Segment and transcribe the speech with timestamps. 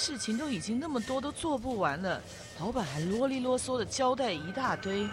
[0.00, 2.22] 事情都已经那么多，都做不完了。
[2.58, 5.06] 老板还啰里啰嗦的交代一大堆。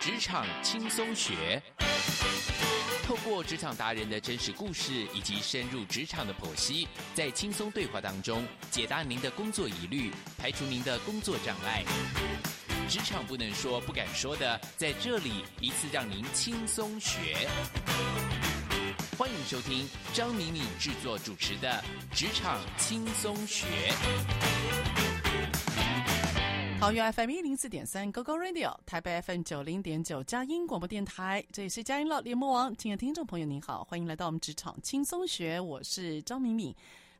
[0.00, 1.62] 职场轻松学，
[3.04, 11.84] 透过职场达人的真实故事以及深入职场的剖析，在轻松对话当中解答您的工作疑虑，排除您的工作障碍。
[12.88, 17.48] 职场不能说、不敢说的，在这里一次让您轻松学。
[19.18, 21.68] 欢迎收听张敏敏制作主持的
[22.16, 23.66] 《职场轻松学》。
[26.78, 32.72] 好，U F M 一零四点三 GoGo Radio，台北 FM 九零点九佳音广播电台，这里是佳音乐联播网。
[32.76, 36.72] 亲爱的听众朋友，您好，欢迎来到我们《职场轻松学》，我是张敏敏。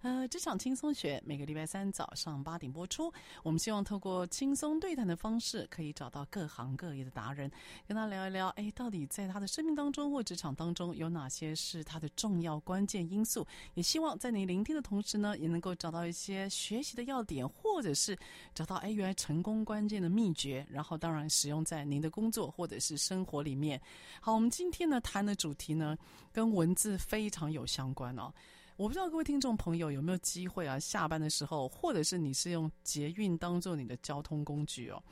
[0.02, 3.12] 呃，职场轻松学每个礼拜三早上八点播出。
[3.42, 7.50] 我们希望透过轻松对谈的方式，可以找到各行各业的达人，
[7.84, 8.46] 跟他聊一聊。
[8.50, 13.44] 哎，到底在他的生命当中或职场当中，有哪些是他的重要关键因素？
[13.74, 18.16] 也希望在你聆听的同时呢，也能够找到一些学习的要点，或者是
[18.54, 20.64] 找到哎，原来成功关键的秘诀。
[20.70, 23.80] 然后，当然使用在您的工作或者是生活里面。
[24.20, 25.98] 好，我们今天呢谈的主题呢，
[26.32, 28.32] 跟文字非常有相关哦。
[28.78, 35.02] 我不知道各位听众朋友有没有机会啊，下班的时候，或者是你是用捷运当做你的交通工具哦，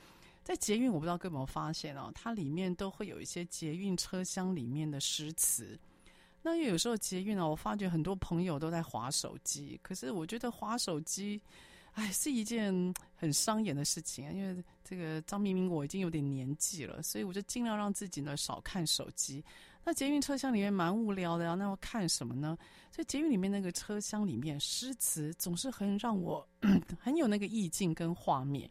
[0.41, 5.77] 在捷运，我不知道各位有没有发现哦，它里面都会有一些捷运车厢里面的诗词。
[6.43, 11.41] 那因为有时候捷运呢，我发觉很多朋友都在划手机，可是我觉得划手机。
[11.91, 14.31] 哎，是一件很伤眼的事情啊！
[14.31, 19.43] 因为这个张明明我已经有点年纪了，所以我就尽量让自己呢少看手机。
[19.87, 22.57] 那捷运车厢里面蛮无聊的呀，那要看什么呢？
[22.91, 26.45] 所以捷运里面那个车厢里面诗词总是很让我
[26.99, 28.69] 很有那个意境跟画面。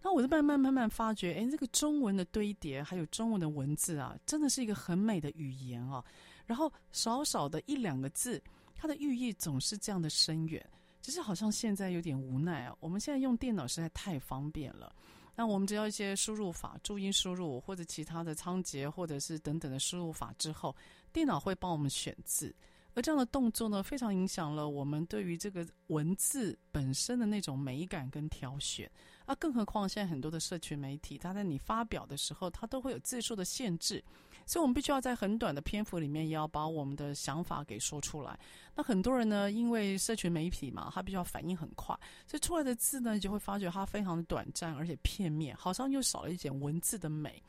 [0.00, 6.02] 那我就慢慢慢慢发觉，哎，这个中文的堆叠还有中文的文字啊，真的是一个很美的语言啊。
[6.46, 8.42] 然后少少的一两个字，
[8.74, 10.66] 它的寓意总是这样的深远。
[11.02, 12.74] 只是好像现在有点无奈啊！
[12.80, 14.90] 我们现在用电脑实在太方便了，
[15.38, 20.74] 那我们只要一些输入法、注音输入或者其他的仓颉或者是等等的输入法之后，
[21.12, 22.52] 电脑会帮我们选字。
[22.98, 28.90] 而这样的动作呢，非常影响了我们对于这个文字本身的那种美感跟挑选。
[29.24, 34.02] 啊，更何况现在很多的社群媒体，它在你发表的时候，它都会有字数的限制，
[34.46, 38.36] 所以我们必须要在很短的篇幅里面，也要把我们的想法给说出来。
[38.74, 47.40] 那很多人呢，因为社群媒体嘛，它必须要反应很快，所以出来的字呢，你就会发觉它非常的短暂，而且片面，好像又少了一点文字的美。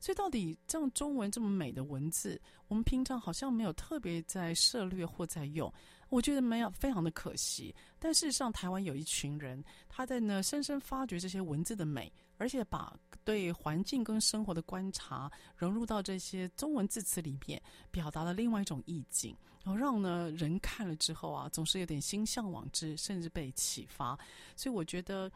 [0.00, 5.72] 所以，到底这样中文这么美的文字，我们平常好像没有特别在涉猎或在用，
[6.08, 7.74] 我觉得没有，非常的可惜。
[7.98, 17.60] 但事实上，台湾有一群人，他在呢深深发掘这些文字的美，而且把对环境跟生活的观察融入到这些中文字词里面，
[17.90, 24.16] 表达了另外一种意境，然后让呢人看了之后啊，总是有点心向往之，甚至被启发。
[24.54, 25.30] 所以，我觉得。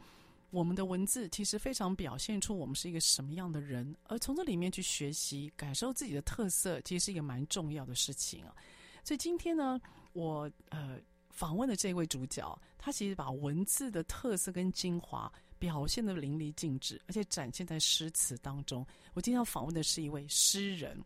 [0.53, 8.55] 我们的文字其实非常表现出我们是一个什么样的人，而从这里面去学习、感受自己的特色，其实是一个蛮重要的事情啊。
[9.03, 10.99] 所以今天呢，我呃
[11.31, 18.85] 访问的这位主角，他其实把文字的特色跟精华表现得淋漓尽致，而且展现在诗词当中。
[19.15, 21.03] 我今天要访问的是一位诗人。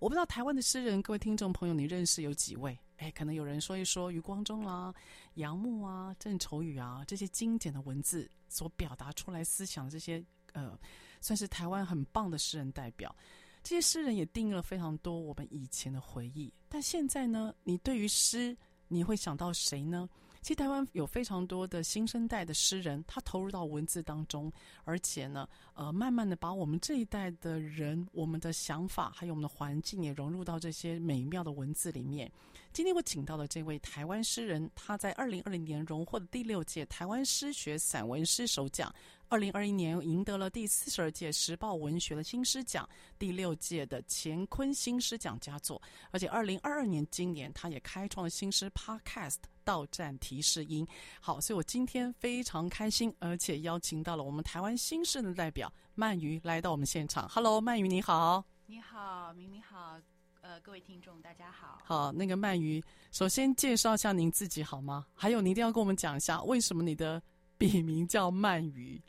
[0.00, 2.76] 我不知道台湾的诗人，各位听众朋友，你认识有几位？
[2.98, 4.94] 哎，可能有人说一说余光中啦、
[5.34, 10.78] 杨牧啊、郑愁予啊这些经典的文字所表达出来思想的，这些呃，
[11.20, 13.14] 算是台湾很棒的诗人代表。
[13.62, 16.52] 这些诗人也定义了非常多我们以前的回忆。
[16.68, 18.56] 但现在呢，你对于诗，
[18.88, 20.08] 你会想到谁呢？
[20.46, 24.52] 其实台湾有非常多的新生代的诗人，他投入到文字当中，
[24.84, 32.30] 而且呢，呃，慢慢的把我们这一代的人，我们的想法，还有我们的环境也融入到这些美妙的文字里面。
[32.72, 38.94] 今天我请到的这位台湾诗人，他在二零二零年荣获的第六届台湾诗学散文诗首奖。
[39.28, 42.88] 二零二一年赢得了第四十二届时报文学的新诗奖，
[43.18, 45.82] 第六届的乾坤新诗奖佳作，
[46.12, 49.34] 而且二零二二年今年他也开创了新诗 Podcast
[49.64, 50.86] 《到站提示音》。
[51.20, 57.28] 好，所以我今天非常开心，而且邀请到了我们台湾新诗的代表鳗鱼来到我们现场。
[57.28, 58.44] Hello，鳗鱼你好。
[58.66, 60.00] 你好，明明好，
[60.40, 61.80] 呃，各位听众大家好。
[61.84, 62.80] 好，那个鳗鱼，
[63.10, 65.06] 首先介绍一下您自己好吗？
[65.14, 67.20] 还有，你一定要跟我们讲一下为什么你的。
[67.58, 69.00] 笔名叫鳗鱼，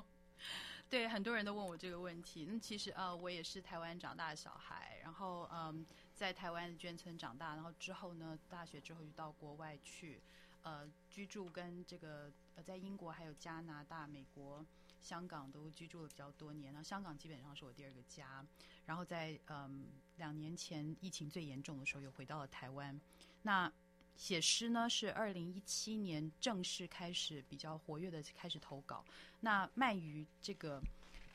[0.90, 2.44] 对，很多人都问我这个问题。
[2.44, 10.20] 那其实呃，我也是台湾长大的小孩，然后嗯，在台湾的眷村长大，然后之后呢，大学之后就到国外去，
[10.62, 14.62] 呃，居住跟这个呃，在英国还有加拿大、美国、
[15.00, 16.74] 香港都居住了比较多年。
[16.74, 18.44] 那香港基本上是我第二个家，
[18.84, 19.86] 然后在嗯
[20.18, 23.00] 两年前疫情最严重的时候，又回到了台湾。
[23.44, 23.72] 那
[24.16, 29.04] 写诗呢，是二零一七年正式开始比较活跃的开始投稿。
[29.40, 30.80] 那鳗鱼这个，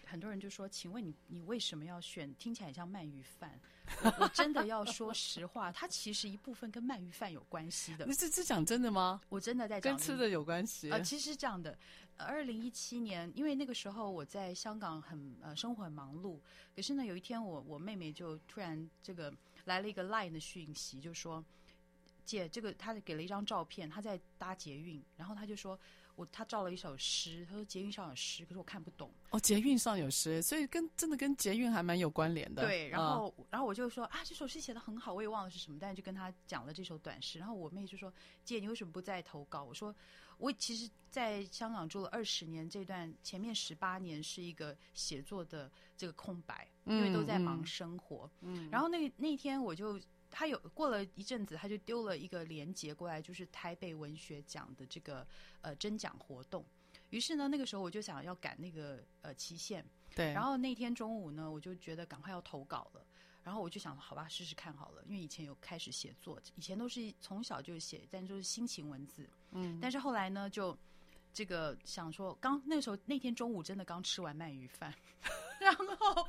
[0.06, 2.34] 很多人就说：“请问你，你为什么要选？
[2.36, 3.60] 听起来像鳗鱼饭。”
[4.04, 8.06] 我我真的要说实话，它其实一部分跟鳗鱼饭有关系的。
[8.06, 9.22] 你是是讲真的吗？
[9.30, 11.02] 我真的在讲跟吃的有关系啊、呃。
[11.02, 11.78] 其实是这样的，
[12.18, 16.40] 二零一七年，因为那个时候我在香港很呃生活很忙碌，
[16.76, 19.34] 可是呢，有一天我我妹妹就突然这个
[19.66, 21.44] 来了一个 Line 的讯息，就说。
[22.28, 25.80] 姐，这个他给了一张照片，他在搭捷运，然后他就说，
[26.16, 29.10] 我他照了一首诗，他说捷运上有诗，可是我看不懂。
[29.30, 32.64] 哦，捷运上有诗，所以跟真的跟捷运还蛮有关联的。
[32.64, 37.40] 对，然后、哦、然后我就说啊，这首诗写的很好，我也忘了是什么，但是就跟他讲了这首短诗。
[37.40, 38.14] 然后我妹就说，
[38.44, 39.64] 姐，你为什么不再投稿？
[39.64, 39.96] 我说，
[40.38, 48.30] 我其实在香港住了二十年，这段前面十八年是一个写作的这个空白，因为都在忙生活。
[48.42, 49.98] 嗯，然后那那天我就。
[50.30, 55.26] 他有过了一阵子，他就丢了一个链接过来，就是台北文学奖的这个
[55.62, 56.66] 呃征奖活动。
[57.10, 59.86] 于是呢，那个时候我就想要赶那个呃期限。
[60.14, 60.34] 对。
[60.34, 63.06] 然后那天中午呢，我就觉得赶快要投稿了。
[63.44, 65.02] 然后我就想，好吧，试试看好了。
[65.06, 69.26] 因为以前有开始写作，以前都是从小就写，但就是心情文字。
[69.52, 69.80] 嗯。
[69.82, 70.78] 但是后来呢，就
[71.34, 74.94] 这个想说，刚那个时候那天中午真的刚吃完鳗鱼饭，
[75.62, 76.28] 然后，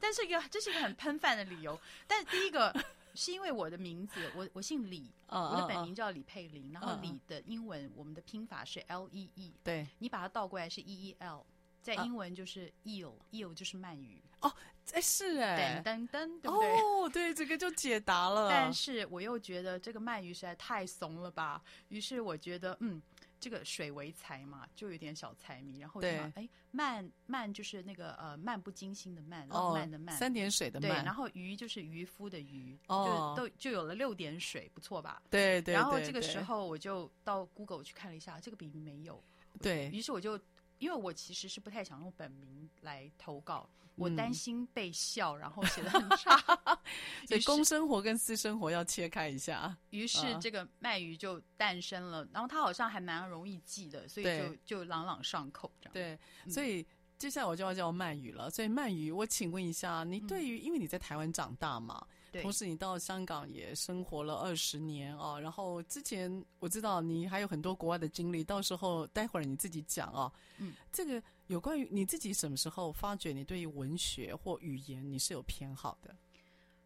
[0.00, 1.78] 但是一个这是一个很喷饭的理由。
[2.06, 2.74] 但是第一个。
[3.14, 6.82] 是因为我的名字，我我姓李，oh, 我的本名叫李佩玲，oh, oh.
[6.82, 11.46] 然后李的英文我们的拼法是 L E E，对，你把它倒过来是 E E L，
[11.80, 13.56] 在英文就是 eel，eel、oh.
[13.56, 14.22] 就是鳗鱼。
[14.40, 14.52] 哦，
[14.92, 16.70] 哎是哎，噔噔噔，对不对？
[16.76, 18.50] 哦，对，这个就解答了。
[18.50, 23.00] 但是我又觉得这个鳗鱼实在太怂了吧，于是我觉得嗯。
[23.44, 35.22] 这个水为财嘛，就有点小财迷，然后就哎，漫漫就是那个呃漫不经心的漫，浪漫的漫，三点水的漫，对，然后渔就是渔夫的渔，哦，就都就有了六点水，不错吧？
[35.28, 35.74] 对对。
[35.74, 39.22] 然后这个时候我就到 Google 去看了一下，这个笔名没有，
[39.60, 40.40] 对，于是我就。
[40.78, 46.36] 因为我其实是不太想用本名来投稿，我担心被笑，然后写的很差，
[47.26, 49.76] 所以公生活跟私生活要切开一下。
[49.90, 55.92] 于是这个漫渔就诞生了，然后它好像还蛮容易记的，所以就就朗朗上口这样。
[55.92, 56.18] 对，
[56.50, 56.86] 所以
[57.18, 58.50] 接下来我就要叫鳗鱼了。
[58.50, 62.06] 所以鳗鱼，我请问一下，你对于因为你在台湾长大嘛？
[62.42, 70.32] 同时，你到香港也生活了二十年啊，然后之前我知道你还有很多国外的经历，到时候待会儿你自己讲啊。
[70.58, 76.14] 嗯，这个有关于你自己什么时候发觉你对于文学或语言你是有偏好的？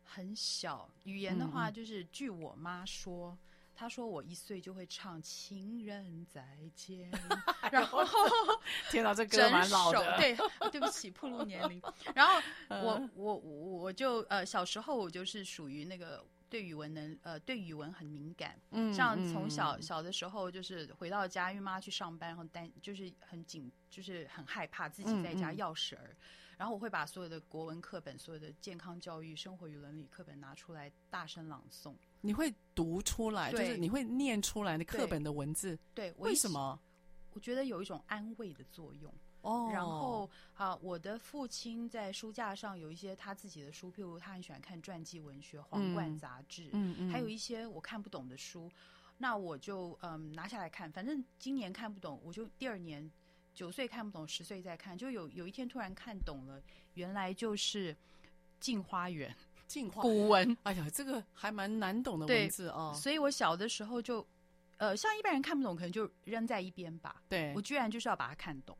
[0.04, 3.30] 很小，语言的话就是据我妈说。
[3.32, 3.38] 嗯
[3.78, 7.08] 他说我一岁就会唱《情人再见》，
[7.70, 8.04] 然后
[8.90, 10.16] 天哪，这歌蛮老的。
[10.16, 10.36] 对，
[10.72, 11.80] 对不起，暴露年龄。
[12.12, 12.42] 然后
[12.82, 26.16] 我我我就呃小时候我就是属于那个对语文能呃对语文很敏感，嗯，像从小小的时候就是回到家，因为妈去上班，然后担就是很紧，就是很害怕自己在家钥匙儿。
[26.56, 31.94] 然后我会把所有的国文课本、所有的健康教育、生活与伦理课本拿出来大声朗诵。
[32.20, 35.78] 你会读出来，就是你会念出来那课本的文字。
[35.94, 36.78] 对，为什么？
[37.32, 39.12] 我觉得有一种安慰的作用。
[39.42, 39.70] 哦。
[39.72, 48.70] 然后啊，我的父亲在书架上有一些他自己的书，譬如他很喜欢看传记文学、皇冠杂志，嗯嗯，还有一些我看不懂的书，
[49.18, 50.90] 那我就嗯拿下来看。
[50.90, 53.10] 反正今年看不懂，我就第二年。
[53.54, 56.62] 九岁看不懂，十岁再看，就有有一天突然看懂了，
[56.94, 57.92] 原来就是
[58.60, 59.28] 《镜花缘》。
[59.68, 60.56] 镜花古文。
[60.64, 62.92] 哎呀，这个还蛮难懂的文字哦。
[62.96, 64.26] 所以我小的时候就
[64.78, 67.22] 呃，像一般人看不懂，可能就扔在一边吧。
[67.28, 68.76] 对，我居然就是要把它看懂。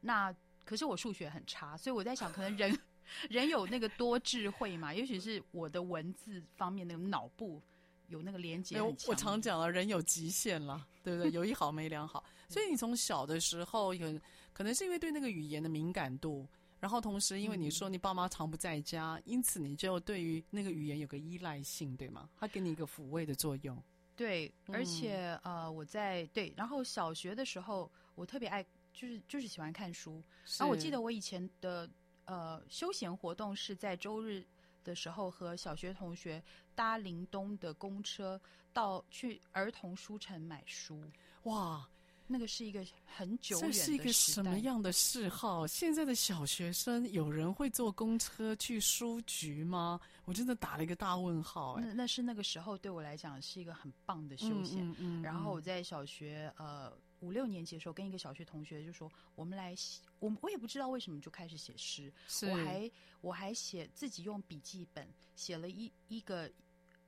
[0.00, 0.34] 那
[0.64, 2.76] 可是我数学很差，所以我在想，可能人
[3.28, 4.92] 人有那个多智慧嘛？
[4.94, 7.60] 也许是我的文字方面那个脑部
[8.08, 8.80] 有那个连接。
[8.80, 11.30] 我我常讲了，人有极限了，对不对？
[11.34, 12.24] 有一好没两好。
[12.48, 14.20] 所以你从小的时候有
[14.52, 16.46] 可能是因为对那个语言的敏感度，
[16.82, 22.28] 然后同时因为你说你爸妈常不在家，嗯、因此你就对于那个语言有个依赖性，对吗？
[22.36, 23.80] 它给你一个抚慰的作用。
[24.16, 30.20] 对，而且、嗯、呃，我在对，然后小学的时候，我特别爱，就是就是喜欢看书。
[30.58, 31.88] 然后我记得我以前的
[32.24, 34.44] 呃休闲活动是在周日
[34.82, 36.42] 的时候和小学同学
[36.74, 38.40] 搭林东的公车
[38.72, 41.00] 到去儿童书城买书。
[41.44, 41.88] 哇！
[42.32, 45.66] 那个是一个很久远的，这是一个什么样的嗜好？
[45.66, 50.00] 现在的小学生有人会坐公车去书局吗？
[50.24, 51.74] 我真的打了一个大问号。
[51.74, 54.80] 哎，那那是那个时候对我来讲是一个很棒的休闲。
[54.80, 62.12] 嗯，嗯，嗯，然后我在小学呃五六年级的时候，跟一个小学同学就说：“我们来写，我我也不知道为什么就开始写诗。
[62.50, 66.50] 我还我还写自己用笔记本写了一一个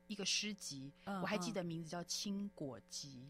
[0.07, 3.25] 一个诗集，嗯，我还记得名字叫《青果集》。”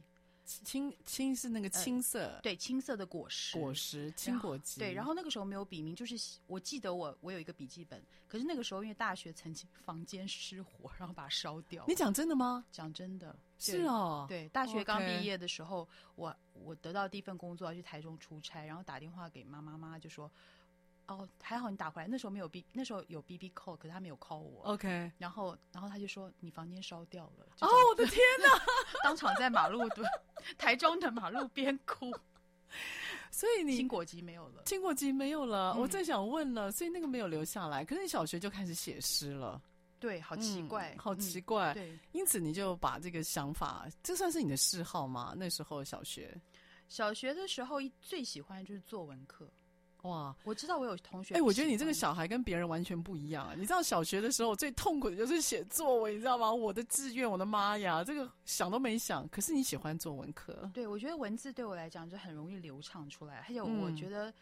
[0.44, 4.78] 青青是那个青色，呃，对，青色的果实，果实青果集。
[4.78, 11.84] 对，然后那个时候没有笔名，就是我记得我我有一个笔记本，可是那个时候因为大学曾经房间失火，然后把它烧掉。
[11.88, 12.64] 你讲真的吗？
[12.70, 14.26] 讲真的，是哦。
[14.28, 20.30] 对，大学刚毕业的时候，我我得到第一份工作要去台中出差，然后打电话给妈妈，妈妈就说。
[21.06, 22.08] 哦，还好你打回来。
[22.08, 24.62] 那时候没有 B，那时候有 BB call，可是他没有 call 我。
[24.62, 27.46] OK，然后，然后他就说你房间烧掉了。
[27.60, 28.48] 哦，我的天 哪！
[29.02, 30.04] 当场在马路对
[30.56, 32.10] 台中的马路边哭。
[33.30, 35.74] 所以你青果集没有了，青果集没有了。
[35.76, 37.84] 嗯、我正想问了，所以那个没有留下来。
[37.84, 39.60] 可是你小学就开始写诗了，
[40.00, 41.72] 对，好奇怪，嗯、好奇怪。
[41.72, 45.34] 嗯、对，因此你就把这个想法，这算是你的嗜好吗？
[45.36, 46.36] 那时候小学，
[46.88, 49.48] 小学的时候最喜欢就是作文课。
[50.04, 51.34] 哇，我知道我有同学。
[51.34, 53.54] 哎、欸，我觉得你这个小孩跟别人完全不一样啊！
[53.56, 56.52] 你知道小学的时候最痛苦的就是写作文，你知道吗？
[56.52, 59.26] 我的志愿，我的妈呀，这个想都没想。
[59.28, 60.70] 可是你喜欢作文课？
[60.72, 64.32] 对，我觉得文字对我来讲就很容易流畅出来，还有我觉得。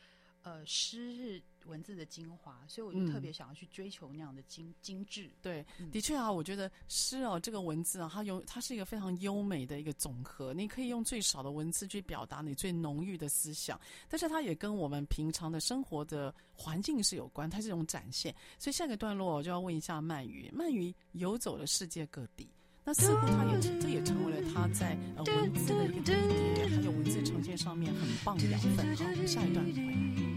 [0.45, 5.31] 嗯呃，诗是文字的精华，所以我就特别想要去追求那样的精、嗯、精致。
[5.41, 10.53] 对，嗯、的确啊，我觉得诗哦，这个文字啊，它有它是一个非常优美的一个总和。
[10.53, 18.35] 你可以用最少的文字去表达你最浓郁的思想，但是它也跟我们平常的生活的环境是有关，它是一种展现。
[18.59, 22.49] 所以下个段落我就要问一下鳗鱼，鳗鱼游走了世界各地。
[22.85, 26.17] 那似乎他也这也成为了他在呃文字的一个堆
[26.57, 28.97] 叠，还有文字呈现上面很棒的养分。
[28.97, 30.32] 好，我们下一段。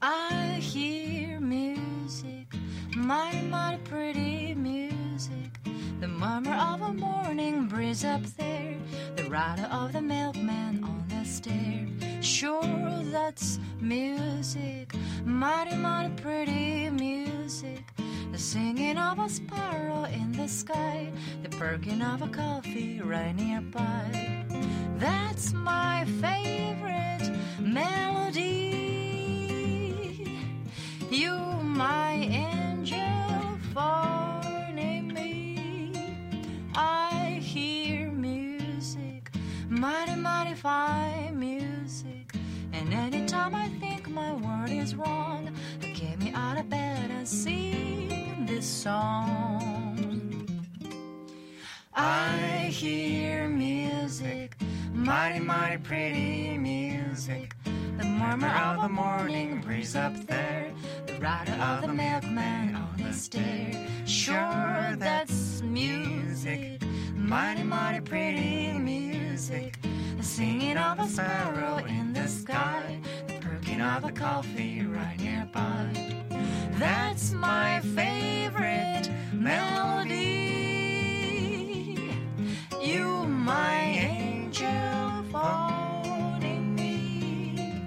[0.00, 2.46] I hear music,
[2.94, 5.50] my pretty music,
[5.98, 8.76] the murmur of a morning breeze up there,
[9.16, 11.88] the rattle of the milkman on the stair.
[12.20, 17.82] Sure, that's music, mighty mighty pretty music.
[18.32, 21.10] The singing of a sparrow in the sky,
[21.42, 24.44] the perking of a coffee right nearby.
[24.98, 27.30] That's my favorite
[27.60, 28.66] melody.
[31.10, 35.92] You, my angel, finding me.
[36.74, 39.30] I hear music,
[39.68, 42.34] mighty, mighty fine music.
[42.72, 47.95] And anytime I think my word is wrong, get me out of bed and sing
[48.56, 50.48] this song.
[51.94, 54.56] I hear music,
[54.94, 57.54] mighty, mighty pretty music.
[57.98, 60.72] The murmur of the morning breeze up there,
[61.06, 63.86] the rattle of the milkman on the stair.
[64.06, 66.80] Sure, that's music,
[67.14, 69.78] mighty, mighty pretty music.
[70.16, 73.00] The singing of a sparrow in the sky
[73.80, 75.90] of a coffee right nearby.
[76.78, 80.04] That's my favorite melody.
[82.82, 87.82] You, my angel, phoning me.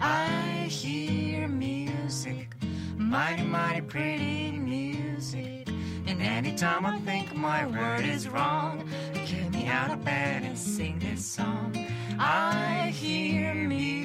[0.00, 2.54] I hear music,
[2.96, 5.68] mighty, mighty pretty music.
[6.06, 8.88] And anytime I think my word is wrong,
[9.26, 11.74] get me out of bed and sing this song.
[12.18, 14.01] I hear music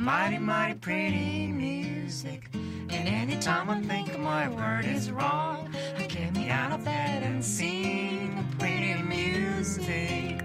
[0.00, 2.48] mighty, mighty pretty music.
[2.54, 7.44] And anytime I think my word is wrong, I get me out of bed and
[7.44, 10.40] sing pretty music.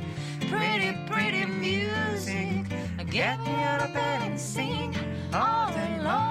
[0.50, 2.66] Pretty, pretty music.
[3.00, 4.94] I get me out of bed and sing
[5.34, 6.25] all day long.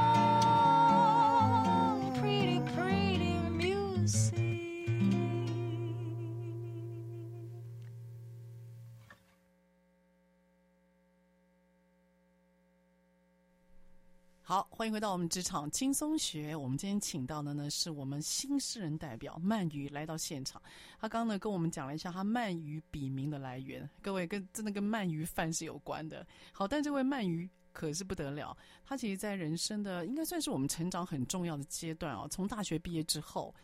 [14.47, 16.55] 好，欢迎回到我们职场轻松学。
[16.55, 20.61] 我们今天请到的呢，是我们新诗人代表鳗鱼来到现场。
[21.01, 26.27] 他刚刚呢跟我们讲了一下他鳗鱼笔名的来源，各位跟真的跟鳗鱼饭是有关的。
[26.53, 33.55] 好，但这位鳗鱼可是不得了，他其实在人生的应该算是我们成长很重要的阶段哦，从大学毕业之后。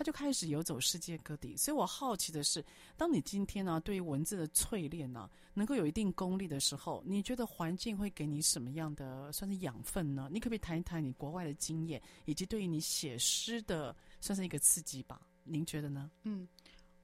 [0.00, 2.64] 他就开始游走世界各地，所以我好奇的是，
[2.96, 10.26] 当你今天呢、啊、对于文字的淬炼呢，能够有一定功力的时候，你觉得环境会给你什么样的算是养分呢？
[10.32, 15.20] 你可不可以谈一谈你国外的经验，以及对于你写诗的算是一个刺激吧？
[15.44, 16.10] 您觉得呢？
[16.22, 16.48] 嗯，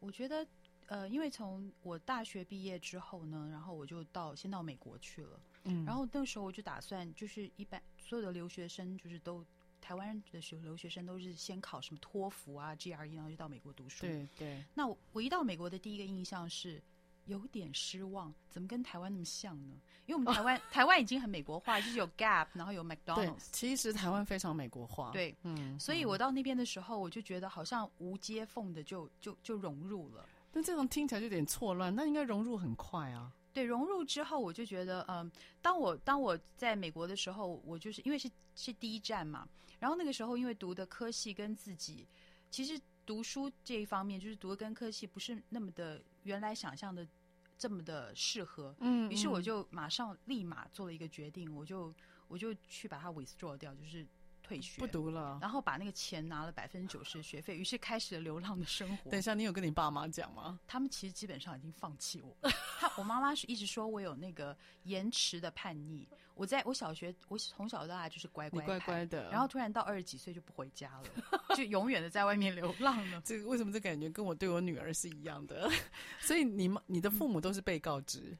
[0.00, 0.46] 我觉得
[0.86, 9.44] 呃，因为从我大学毕业之后呢，然后我就到先到美国去了，嗯，然后那个时候我就打算就是一般所有的留学生就是都。
[9.80, 14.06] 台湾的学留学生都是先考什么托福啊、GRE，然后就到美国读书。
[14.06, 14.64] 对对。
[14.74, 16.82] 那我我一到美国的第一个印象是
[17.26, 19.74] 有点失望，怎么跟台湾那么像呢？
[20.06, 23.48] 因为我们台湾、哦、 台湾已经很美国化，就是有 Gap，然后有 McDonald's。
[23.52, 25.10] 其实台湾非常美国化。
[25.10, 25.78] 对，嗯。
[25.78, 30.24] 所以我到那边的时候，我就觉得好像无接缝的就就就融入了。
[30.52, 33.32] 但这种听起来就有点错乱，那应该融入很快啊。
[33.56, 35.32] 对，融入之后，我就觉得，嗯，
[35.62, 39.48] 当我当我在美国的时候，我就是因为是是第一站嘛，
[39.78, 42.06] 然后那个时候因为读的科系跟自己，
[42.50, 47.08] 其实读书这一方面，就是读的跟科系不是那么的原来想象的
[47.56, 51.90] 这么的适合，嗯，于是我就马上立马做了一个决定，我就
[52.28, 54.06] 我就去把它 withdraw 掉，就是。
[54.46, 59.10] 退学不读了，然后把那个钱拿了百分之九十的学费，于是开始了流浪的生活。
[59.10, 60.60] 等一下，你有跟你爸妈讲吗？
[60.68, 62.48] 他们其实基本上已经放弃我。
[62.78, 66.08] 他，我妈妈是一直说我有那个延迟的叛逆。
[66.36, 71.10] 我在我小学，我从小到大就是乖乖乖乖的，然后突然到二十几岁就不回家了，
[71.56, 73.20] 就永远的在外面流浪了。
[73.24, 75.68] 这个为什么这感觉跟我对我女儿是一样的？
[76.20, 78.36] 所以你妈、你的父母都是被告知，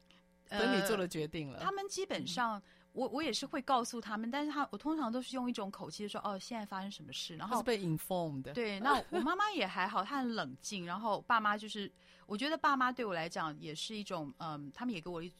[0.48, 1.58] 等、嗯、你做了决定了。
[1.58, 2.62] 呃、他们基本上。
[2.96, 8.54] 嗯我我也是会告诉他们，但是他我通常都是用一种口气说，哦，现在发生什么事，然后是被 informed 的。
[8.54, 10.86] 对，那我妈妈也还好，她很冷静。
[10.86, 11.92] 然后爸妈就是，
[12.24, 15.30] 我觉得爸妈对我来讲也是一种，嗯，他们也给我一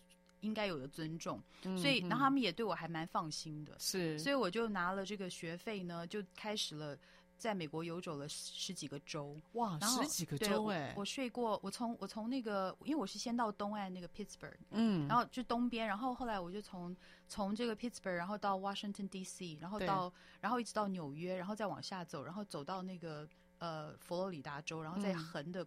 [0.40, 3.74] 应该有的尊重，嗯、所以然后他们也对我还蛮放心的。
[3.78, 6.96] 是，所以我就拿了这个学费呢，就开始了。
[7.38, 10.94] 在美国游走了十几个州，哇，十几个州哎！
[10.96, 16.96] 我睡过，我从我从那个，因为我是先到东岸那个 Pittsburgh，嗯，然后就东边，然后后来我就从
[17.28, 25.64] 从这个 Pittsburgh，然后到 Washington D.C.，然后到然后一直到纽约，然后再往下走，然后走到那个呃佛罗里达州，然后再横的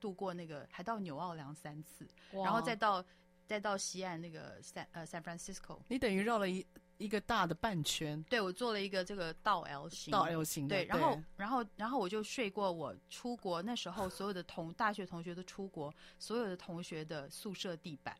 [0.00, 3.04] 度过那个，嗯、还到纽奥良三次，然后再到
[3.46, 6.66] 再到西岸那个 San 呃 San Francisco，你等于绕了一。
[7.02, 18.16] 一个大的半圈，对，我做了一个这个倒 L 型，倒 L 型的，对，然后然后然后我就睡过我出国那时候所有的同大学同学都出国，所有的同学的宿舍地板，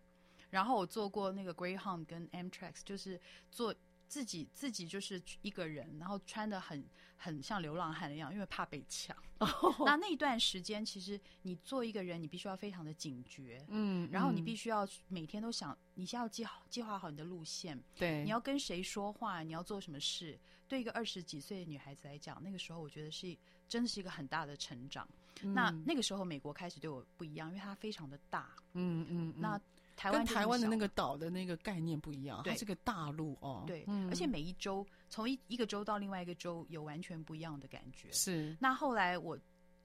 [0.50, 3.74] 然后我坐过那个 Greyhound 跟 Amtrak，就是坐。
[4.12, 6.84] 自己自己就是一个人，然后穿的很
[7.16, 9.16] 很像流浪汉一样，因为怕被抢。
[9.38, 9.86] Oh.
[9.86, 20.38] 那那段时间，其实你做一个人，你必须要非常的警觉，嗯，然后你必须要每天都想，你先要计好计划好你的路线，对，你要跟谁说话，你要做什么事。
[20.68, 23.34] 对一个二十几岁的女孩子来讲，那个时候我觉得是
[23.66, 25.08] 真的是一个很大的成长。
[25.42, 29.58] 嗯、那那个时候美国开始对我不一样，因为它非常的大，嗯嗯，那。
[29.96, 33.64] 台湾跟台湾的那个岛的那个概念不一样，它是个大陆哦。
[33.66, 38.10] 对，嗯、而且每一周从一一个州到另外一个州有完全不一样的感觉。
[38.12, 38.56] 是。
[38.60, 39.38] 那后来我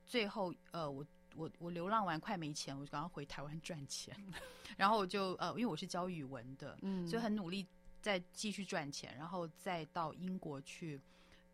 [0.06, 4.16] 最后呃，我我我流浪完快没钱，我就赶快回台湾赚钱。
[4.78, 7.66] 然后我就呃，因为我是教语文的，嗯，所以很努力
[8.02, 11.00] 再继续赚钱，然后再到英国去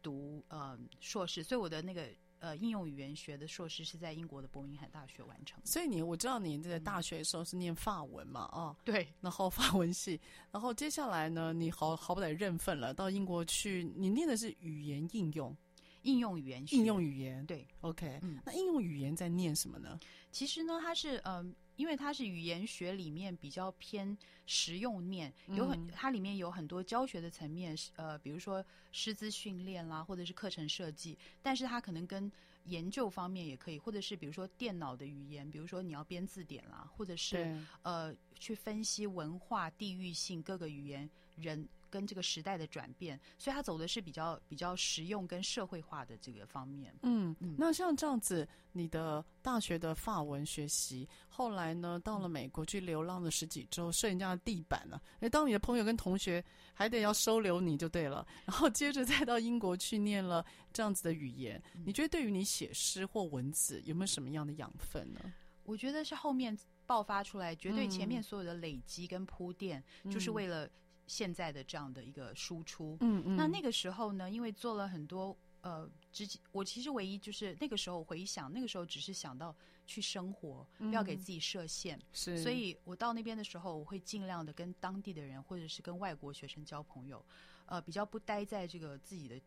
[0.01, 1.43] 读呃硕士。
[1.43, 2.07] 所以我的那个。
[2.43, 5.57] 呃，应用语言学的硕士是在英国的伯明翰大学完成。
[5.63, 8.41] 所以你我知道你在大学的时候是念法文嘛？
[8.51, 10.19] 啊、哦，对， 然后法文系，
[10.51, 15.55] 然后接下来呢，你好好不歹认份了，到英国去，你念的是语言应用，
[16.01, 19.97] 应用语言学，应用语言，对，OK，嗯，那应用语言在念什么呢？
[20.29, 21.35] 其实呢，它是嗯。
[21.47, 32.31] 呃因为它是语言学里面比较偏实用面，有很它里面有很多教学的层面，呃，比如说师资训练啦，或者是课程设计，但是它可能跟
[32.65, 41.67] 研究方面也可以，或者是比如说电脑的语言，比如说你要编字典啦，或者是呃去分析文化、地域性各个语言人。
[41.93, 46.91] 跟这个时代的转变，所以他走的是比较比较实用跟社会化的这个方面。
[47.03, 54.99] 嗯嗯，那像这样子，你的大学的法文学习，后来呢，到了美国去流浪了十几周，睡人家的地板了。
[55.19, 65.21] 哎，当你的朋友跟同学还得要收留你就对了，然后接着再到英国去念了这样子的语言，你觉得对于你写诗或文字有没有什么样的养分呢？
[65.63, 70.67] 我觉得是后面爆发出来，绝对前面所有的累积跟铺垫，就是为了。
[71.07, 72.97] 现在的这样的一个输出。
[73.01, 73.35] 嗯嗯。
[73.35, 81.97] 那那个时候呢，因为做了很多呃，之前我其实唯一就是那个时候回想，那个时候只是想到去生活，不要给自己设限。
[81.97, 82.37] 嗯、是。
[82.43, 87.23] 所以我到那边的时候，我会尽量的跟当地的人或者是跟外国学生交朋友，
[87.65, 89.39] 呃，比较不待在这个自己的。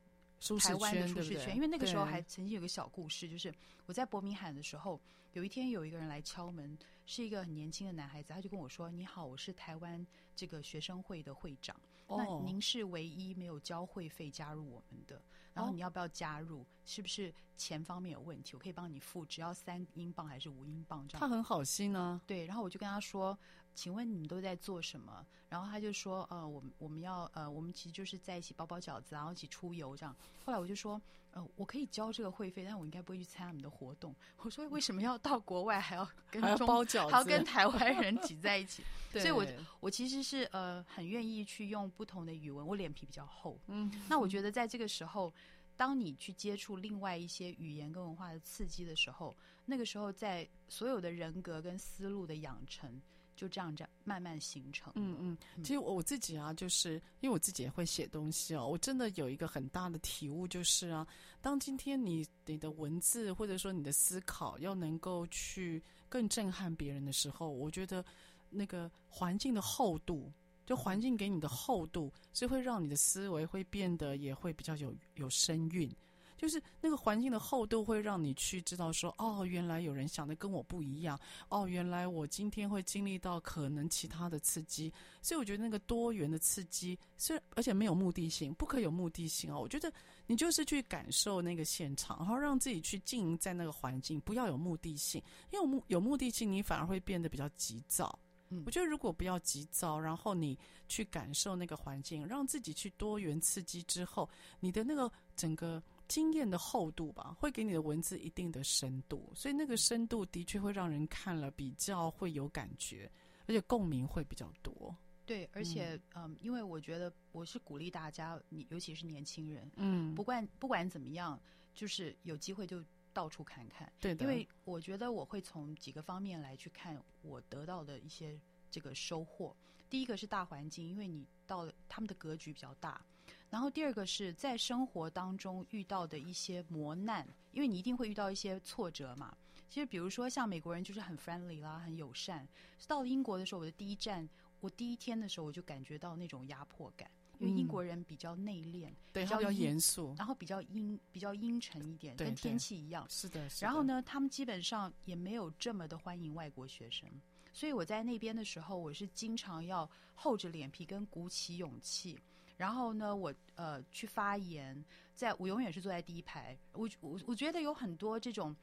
[0.60, 3.52] 台湾的舒适圈，对对，因为那个时候还曾经有个小故事，就是
[3.86, 5.00] 我在伯明翰的时候，
[5.32, 11.74] 有一天有一个人来敲门，是一个很年轻的男孩子，他就跟我说：“你好，我是台湾这个学生会的会长，
[12.06, 15.20] 哦、那您是唯一没有交会费加入我们的，
[15.52, 16.60] 然后你要不要加入？
[16.60, 18.54] 哦、是不是钱方面有问题？
[18.54, 23.36] 我可以帮你付，只要三英镑还是五英镑这样。”他很好心啊，对，然后我就跟他说。
[23.76, 25.24] 请问你们都在做什么？
[25.50, 31.00] 然后他就说：“呃，我们我们要呃，我们其实就是在一起包包饺子，然后一起出游这样。”后来我就说
[31.32, 39.46] ：“呃，我可以交这个会费，但我应该不会去参加你们的活动。”我说：“为什么要到国外还要跟中还要包饺子，还要跟台湾人挤在一起？”对 所以我
[39.78, 43.58] 我其实是呃很愿意去用不同的语文，我脸皮比较厚。
[43.68, 45.32] 嗯，那我觉得在这个时候，
[45.76, 49.36] 当你去接触另外一些语言跟文化的刺激的时候，
[49.66, 53.00] 那个时候在所有的人格跟思路的养成。
[53.36, 54.92] 就这样这样慢慢形成。
[54.96, 61.06] 嗯嗯，其实我自己啊，就是因为我自己也会写东西哦，我真的有一个很大的体悟，就是啊，
[61.40, 68.04] 当今天你你的文字或者说你的思考要能够去更震撼别人的时候，我觉得
[68.48, 70.32] 那个环境的厚度，
[70.64, 75.88] 就环境给你的厚度，是会让你的思维会变得也会比较有有深韵。
[76.36, 81.18] 就是那个环境的厚度会让你去知道说，哦，原来有人想的跟我不一样，
[81.48, 89.58] 哦，原来我今天会经历到可能其他的刺激，所以我觉得那个多元的刺激，虽然而且没有目的性，不可有目的性哦。
[89.58, 89.90] 我觉得
[90.26, 98.18] 你就是去感受那个现场，然后让自己去经营在那个环境，不要有目的性，因为有目有目的性，你反而会变得比较急躁。
[98.50, 104.28] 嗯，我觉得如果不要急躁，然后你去感受那个环境，让自己去多元刺激之后，
[104.60, 105.82] 你的那个整个。
[106.08, 113.10] 经验的厚度吧，会给你的文字一定的深度，所以那个深度的确会让人看了比较会有感觉，
[113.46, 114.96] 而且共鸣会比较多。
[115.24, 121.40] 对，而且嗯，嗯，因为我觉得我是鼓励大家，你尤其是年轻人，嗯，不管不管怎么样，
[121.74, 122.80] 就是有机会就
[123.12, 123.92] 到处看看。
[124.00, 128.38] 对的，因为我觉得我会从几个方面来去看我得到的一些
[128.70, 129.56] 这个收获。
[129.90, 133.04] 第一个是大环境，因为你到了他们的格局比较大。
[133.48, 139.36] 然后第二个是在生活当中遇到的一些磨难，因为你一定会遇到一些挫折嘛。
[139.68, 142.46] 其实比如说像美国人就是很 friendly 啦，很友善。
[142.86, 144.28] 到了英国的时候，我的第一站，
[144.60, 153.06] 我第一天的时候我就感觉到那种压迫感，因为英国人比较内敛，对，比较严肃，然后比较阴比较阴沉一点，跟天气一样。
[153.08, 153.66] 是的，是的。
[153.66, 157.08] 然后呢，他们基本上也没有这么的欢迎外国学生，
[157.52, 162.18] 所以我在那边的时候，我是经常要厚着脸皮跟鼓起勇气。
[162.56, 166.56] 然后呢，我呃去发言，在我永远是坐在第一排。
[166.72, 168.54] 我我我觉得有很多这种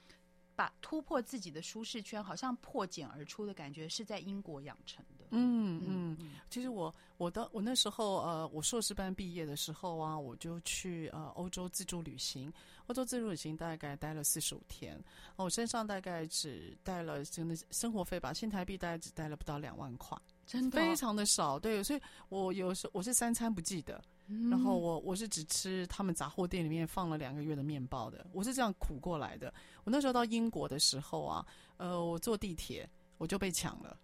[0.55, 5.25] 把突破自己的舒适圈，好像破茧而出的感觉，是在英国养成的。
[5.35, 12.53] 嗯嗯，嗯，其实我我的我那时候呃，我硕士班毕业的时候啊，我就去呃欧洲自助旅行。
[12.87, 15.01] 欧洲自助旅行大概待了四十五天，
[15.37, 20.17] 我身上大概只带了真的生活费吧，新台币大概只带了不到两万块。
[20.45, 29.53] 真的非常的少，对，所以我有时我是三餐不记得，嗯、然后我我是只吃他们杂货店里面放了两个月的面包的，我是这样苦过来的。
[29.85, 31.45] 我那时候到英国的时候啊，
[31.77, 33.97] 呃，我坐地铁我就被抢了，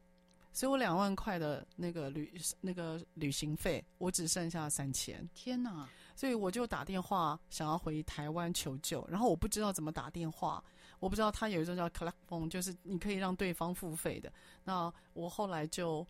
[0.53, 5.27] 所以我两万块的那个旅那个旅行费，我只剩下三千。
[5.33, 5.89] 天哪！
[6.15, 10.63] 所以我就打电话想要回台湾求救，然后我不知道怎么打电话。
[10.99, 14.31] 我不知道他有一种叫 collect phone，就是你可以让对方付费的。
[14.63, 16.07] 那我后来就。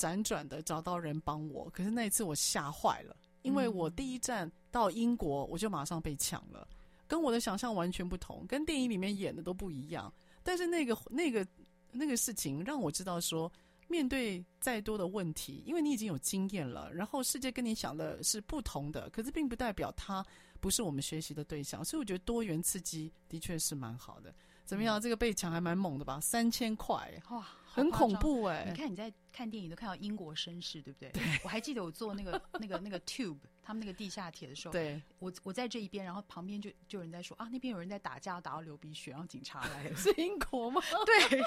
[0.00, 6.66] 辗转的找到人帮我，可是那一次我吓坏了，因为我第一站到英国，我就马上被抢了，
[7.06, 10.10] 跟我的想象完全不同，跟电影里面演的都不一样。
[10.42, 11.46] 但是那个那个
[11.92, 13.52] 那个事情让我知道说，
[13.88, 20.24] 面对再多的问题，因为你已经有经验了，然后世界跟你想的是不同的，可是并不代表它
[20.60, 24.34] 不是我们学习的对象，所以我觉得多元刺激的确是蛮好的。
[24.64, 25.00] 怎么样？
[25.00, 26.20] 这个被抢还蛮猛的吧？
[26.20, 27.46] 三千块哇！
[27.72, 28.70] 很恐怖哎、欸！
[28.70, 31.10] 你看你在看电影都看到英国绅士，对不对？
[31.10, 31.22] 对。
[31.44, 35.00] 我还记得我坐那个 那个那个 tube，他们那个地下铁的时候，对。
[35.20, 39.94] 我我在这一边，然后旁边就就有人在说啊，那边有人在打架，打到流鼻血，然后警察来了。
[39.96, 40.82] 是英国吗？
[41.06, 41.40] 对，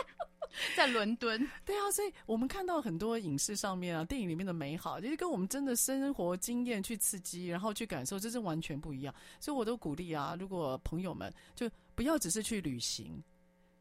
[0.76, 1.46] 在伦敦。
[1.66, 9.14] 对啊，所以我们看到很多影视上面啊，电影里面的美好，就是跟我们真的生活经验去刺激，然后去感受，这是完全不一样。
[9.42, 13.22] 所以我都鼓励啊，如果朋友们就不要只是去旅行。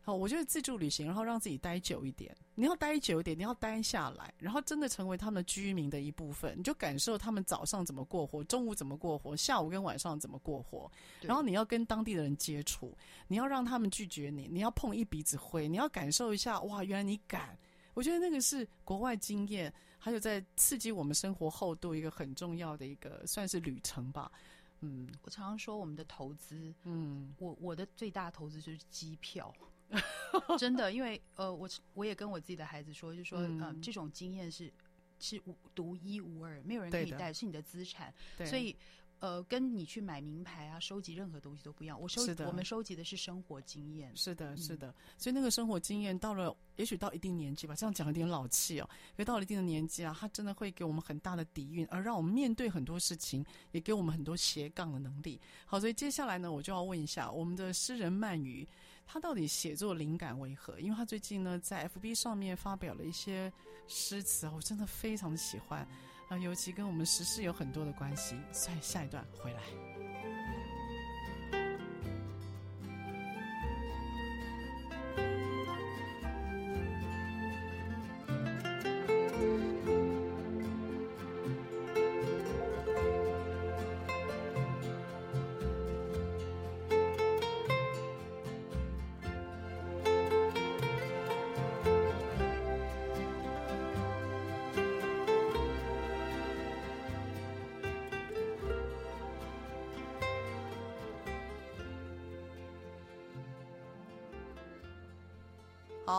[0.04, 2.36] 好，我觉得自助旅行，然后让自己待久一点。
[2.56, 10.90] 你要待久一点，你要待下来，然后真的成为他们居民的一部分，你就感受他们早上怎么过活，中午怎么过活，下午跟晚上怎么过活。
[11.20, 12.92] 然后你要跟当地的人接触，
[13.28, 17.56] 你要让他们拒绝你，你要碰一鼻子灰，你要感受一下，哇，原来你敢。
[17.94, 24.32] 我觉得那个是国外经验，还有在刺激我们生活厚度一个很重要的一个算是旅程吧。
[24.80, 29.54] 嗯，我常常说我们的投资，嗯，我我的最大投资就是机票。
[30.59, 34.72] 真的，因为呃，我我也跟我自己的孩子说，就说，嗯、呃，这种经验是
[35.18, 38.12] 是无独一无二，没有人可以带，是你的资产。
[38.46, 38.74] 所以，
[39.20, 42.00] 呃，跟你去买名牌啊，收集任何东西都不一样。
[42.00, 44.11] 我收我们收集的是生活经验。
[44.16, 44.92] 是的，是的。
[45.18, 48.88] 所以那个生活经验到了，也许到一定年纪吧，这样讲有点老气哦。
[49.11, 55.38] 因为到了一定的年纪啊，它真的会给我们很大的底蕴，而让我们面对很多事情，也给我们很多斜杠的能力。
[55.66, 58.66] 好，所以接下来呢，我就要问一下我们的诗人漫渔。
[59.12, 60.81] 他到底写作灵感为何？
[60.81, 63.53] 因为他最近呢，在 FB 上面发表了一些
[63.87, 65.87] 诗词，我真的非常喜欢
[66.31, 68.37] 啊，尤其跟我们时事有很多的关系。
[68.53, 69.91] 所以下一段回来。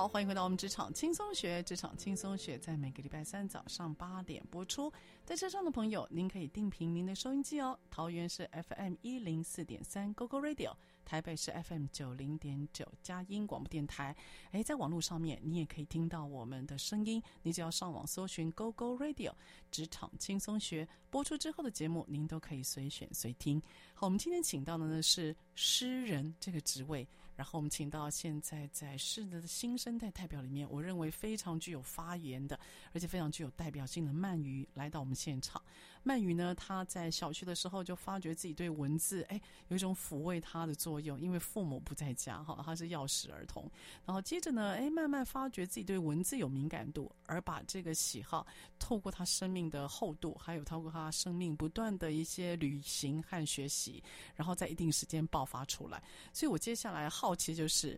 [0.04, 1.64] 好，欢迎回到我们职场轻松学。
[1.64, 4.92] 职场轻松学在每个礼拜三早上八点播出。
[5.24, 7.80] 在车上的朋友，您可以定频您的收音机哦。
[7.90, 14.14] 桃园是 FM 一零四点三 GoGo Radio，台北是 FM 九零点九佳音广播电台。
[14.52, 17.24] 诶，在网络上面你也可以听到我们的声音。
[17.42, 19.32] 你只要上网搜寻 GoGo Radio，
[19.72, 23.58] 职场轻松学播出之后的节目，您都可以随选随听。
[23.94, 27.08] 好，我们今天请到的呢是诗人这个职位。
[27.36, 32.60] 然后我们请到现在在世的新生代代表里面，我认为非常具有发言的，
[32.94, 35.62] 而且非常具有代表性的鳗鱼来到我们现场。
[36.04, 39.40] 漫渔呢，他在小学的时候就发觉自己对文字，哎，
[39.70, 43.72] 有一种抚慰他的作用，因为父母不在家，哈，他是钥匙儿童。
[44.06, 48.46] 然后接着呢，哎，慢慢发觉自己对文字有敏感度，而把这个喜好
[48.78, 54.04] 透过他生命的厚度，还有透过他生命不断的一些旅行和学习，
[54.36, 56.04] 然后在一定时间爆发出来。
[56.34, 57.98] 所以我接下来好奇就是，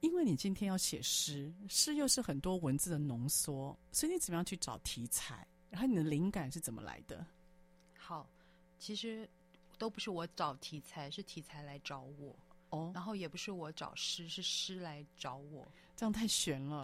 [0.00, 5.46] 因为你今天要写诗，诗又是很多文字的浓缩，所以你怎么样去找题材？
[5.74, 7.26] 然后你的灵感是怎么来的？
[7.98, 8.30] 好，
[8.78, 9.28] 其实
[9.76, 12.36] 都不是我找题材，是题材来找我
[12.70, 12.92] 哦。
[12.94, 15.66] 然后也不是我找诗，是诗来找我。
[15.96, 16.80] 这样太悬了。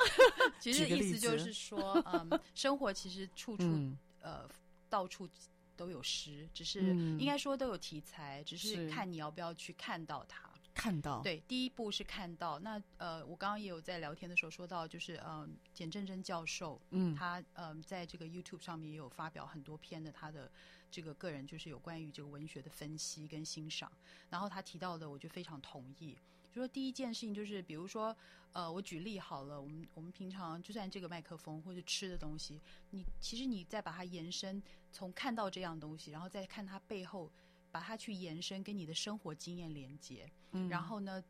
[0.60, 4.46] 其实意思就是说，嗯，生活其实处处、嗯、呃
[4.90, 5.26] 到处
[5.74, 10.45] 都有诗，只是应该说都有题材，只是看你要不要去看到它。
[10.76, 12.58] 看到对，第一步是看到。
[12.58, 20.52] 那呃，我刚刚也有在聊天的时候说到，就是嗯，简正珍教授，嗯，他嗯，在这个 YouTube 上面也有发表很多篇的他的
[20.90, 23.90] 这个个人，就是有关于这个文学的分析跟欣赏。
[24.28, 26.14] 然后他提到的，我就非常同意。
[26.52, 28.14] 就说第一件事情就是，比如说
[28.52, 32.60] 呃，我举例好了，我们我们平常就算这个麦克风或者吃的东西，
[32.90, 34.62] 你其实你再把它延伸，
[34.92, 37.32] 从看到这样东西，然后再看它背后。
[37.76, 41.22] 把它去延伸，跟你的生活经验连接，嗯，然后呢，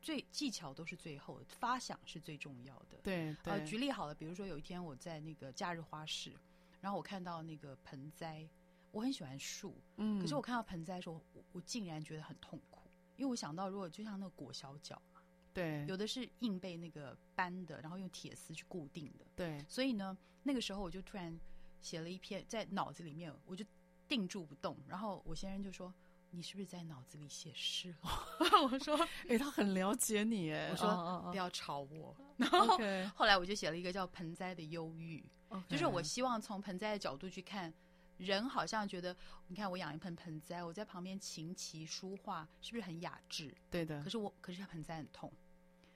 [0.00, 2.96] 最技巧都是最后的，发想是最重要的。
[3.02, 3.52] 对，对。
[3.52, 6.32] 呃，举例好了，比如说有一天我在那个假日花市，
[6.80, 8.48] 然后我看到那个盆栽，
[8.90, 15.20] 我很喜欢树，嗯，可是我看到盆栽的时候，我我竟然觉得很痛苦，因为我想到如果就像那个裹小脚嘛，
[15.52, 21.38] 对，有的是硬被那个搬的，然后用铁丝去固定的，对，所以呢，那个时候我就突然
[21.82, 23.62] 写了一篇，在脑子里面我就。
[24.12, 25.90] 定住不动，然后我先生就说
[26.32, 27.94] ：“你是不是在脑子里写诗？”
[28.70, 28.94] 我说：
[29.24, 31.30] “哎、欸，他很了解你。”哎，我说：“oh, oh, oh.
[31.30, 32.14] 不要吵我。
[32.36, 32.76] ”然后
[33.14, 35.24] 后来我就写了一个叫《盆栽的忧郁》.
[35.66, 37.72] 就是我希望从盆栽的角度去看，
[38.18, 43.54] 人好像觉得，你看我养一盆盆栽，我在旁边琴棋书画，是不是很雅致？
[43.70, 44.02] 对的。
[44.02, 45.32] 可是我，可是它盆栽很痛。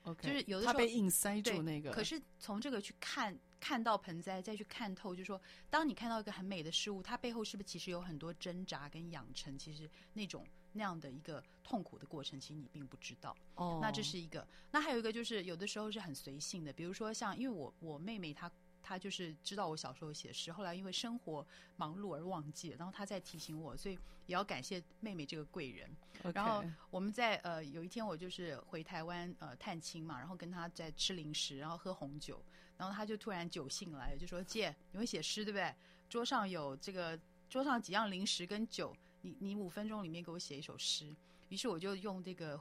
[0.07, 1.91] OK，就是有的时候他被硬塞住那个。
[1.91, 3.37] 可是从这个去看。
[3.59, 9.57] 看到盆栽，再去看透，就是说，当你看到一个很美的事物，它背后是不是其实有很多挣扎跟养成？
[9.57, 13.35] 其实那种那样的一个痛苦的过程，其实你并不知道。
[13.55, 14.47] 哦，那这是一个。
[14.69, 18.49] 那还有一个就是，有的时候是很随性的，比如说像，因为我我妹妹她
[18.87, 21.45] 他就是知道我小时候写诗，后来因为生活
[21.75, 25.89] 忙碌而忘记了，然后他在提醒我，所以也要感谢妹妹这个贵人。
[26.33, 32.41] 然后我们在呃有一天我就是回台湾呃探亲嘛，然后跟他在吃零食，然后喝红酒，
[32.77, 35.75] 然后他就突然酒兴来了，就说：“姐，你会写诗对不对？
[36.09, 37.19] 桌上有这个
[37.49, 41.13] 桌上几样零食跟酒，你你五分钟里面给我写一首诗。”
[41.49, 42.57] 于是我就用这个。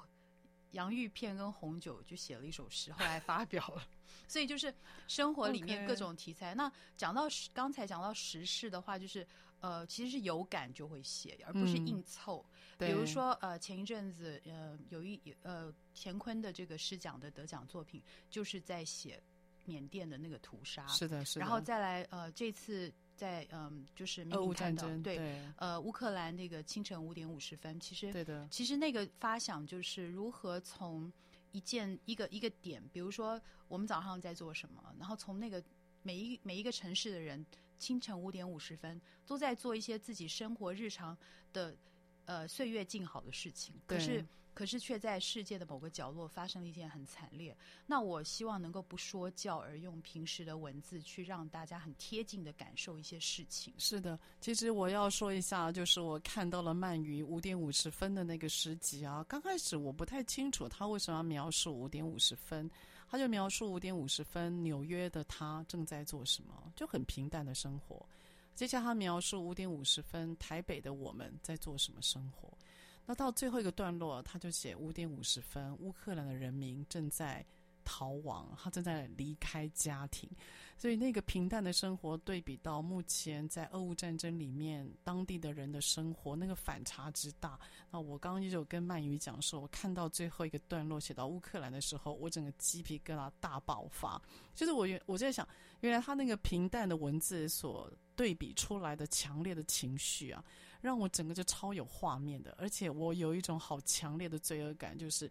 [0.73, 3.83] 洋芋片跟红酒就写了一首诗，后来发表了。
[4.29, 4.75] 所以就是
[5.07, 6.55] 生活里面各种题材。
[6.55, 9.27] 那讲到刚才讲到时事的话，就是
[9.61, 12.45] 呃，其实是有感就会写，而不是硬凑。
[12.79, 19.23] 嗯、比如说呃，前一阵子呃，有一呃，乾坤的这个诗奖的得奖作品，就是在写
[19.65, 20.87] 缅甸的那个屠杀。
[20.89, 21.41] 是的，是的。
[21.41, 22.93] 然后再来呃，这次。
[23.17, 31.11] 在嗯，就是明明看到对，对呃，乌克兰那个清晨五点五十分，其实对的，其实那个发想就是如何从
[31.53, 35.63] 一件一个一个点，比如说我们早上在做什么，然后从那个
[36.03, 37.45] 每一每一个城市的人
[37.79, 41.17] 清晨五点五十分都在做一些自己生活日常
[41.53, 41.75] 的
[42.27, 44.25] 呃岁月静好的事情，可是。
[44.57, 47.55] 可是却在世界的某个角落发生了一件很惨烈。
[47.87, 53.75] 那我希望能够不说教，而用平时的文字去让大家很贴近的感受一些事情。
[53.77, 59.23] 是的，其实我要说一下，就是我看到了鳗鱼五点五十分的那个诗集啊。
[59.29, 62.71] 刚开始我不太清楚他为什么要描述五点五十分，
[63.11, 68.09] 他就描述五点五十分纽约的他正在做什么，就很平淡的生活。
[68.55, 72.57] 接下来他描述五点五十分台北的我们在做什么生活。
[73.07, 77.47] 那到最后一个段落，他就写五点五十分，乌克兰的人民正在
[77.85, 80.29] 逃亡，他正在离开家庭，
[80.77, 87.57] 所以那个平淡的生活对比到目前在俄乌战争里面当地的人的生活，那个反差之大。
[87.93, 94.21] 那我刚刚就有跟鳗鱼讲说，我看到最后一个段落写到乌克兰的时候，我整个鸡皮疙瘩大爆发。
[94.53, 95.47] 就是我原我在想，
[95.79, 100.45] 原来他那个平淡的文字所对比出来的强烈的情绪啊。
[100.81, 105.31] 让我整个就超有画面的，而且我有一种好强烈的罪恶感，就是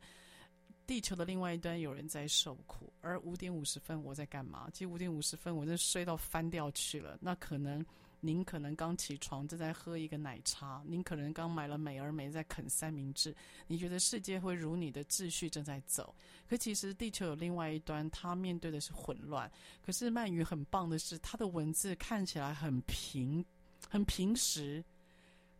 [0.86, 4.69] 地球的另外一端有人在受苦，而五点五十分我在干嘛？
[4.71, 7.17] 其实五点五十分我真睡到翻掉去了。
[7.21, 7.84] 那可能
[8.19, 13.36] 您可能刚起床正在喝一个奶茶，您可能刚买了美而美在啃三明治，
[13.67, 16.15] 你觉得世界会如你的秩序正在走，
[16.47, 19.51] 可其实地球有另外一端，它面对的是混乱。
[19.84, 23.43] 可是鳗鱼很棒的是，它的文字看起来很平，
[23.89, 24.84] 很平实。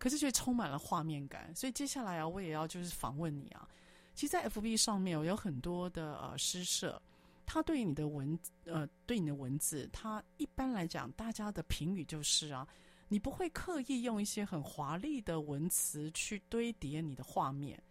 [0.06, 3.68] 可是却充满了画面感，所以接下来啊，我也要就是访问你啊。
[4.14, 7.02] 其实，在 FB 上面，我有很多的呃诗社，
[7.44, 12.68] 他对你的文呃对你的文字，他一般来讲，大家的评语就是啊，
[13.08, 17.82] 你不会刻意用一些很华丽的文词去堆叠你的画面，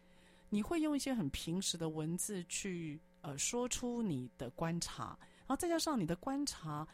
[0.50, 6.86] 你会用一些很平实的文字去呃说出你的观察，然后再加上你的观察。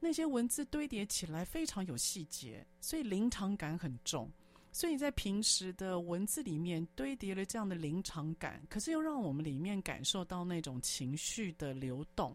[0.00, 4.30] 那些文字堆叠起来非常有细节，所以临场感很重。
[4.78, 12.32] 所以在平时的文字里面堆叠了这样的临场感，可是又让我们里面感受到那种情绪的流动。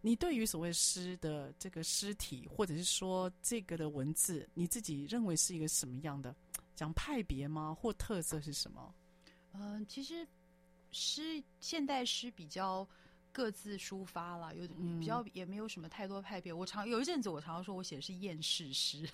[0.00, 6.32] 你对于所谓诗的这个诗体，或者是说这个的文字，你自己认为是一个什么样的？
[6.76, 7.74] 讲派别吗？
[7.74, 8.94] 或特色是什么？
[9.54, 10.24] 嗯、其实
[10.92, 12.88] 诗现代诗比较。
[13.34, 14.64] 各自抒发了，有
[15.00, 16.52] 比较也没有什么太多派别。
[16.52, 19.06] 嗯、我常有一阵子，我常常说我写的是厌世诗，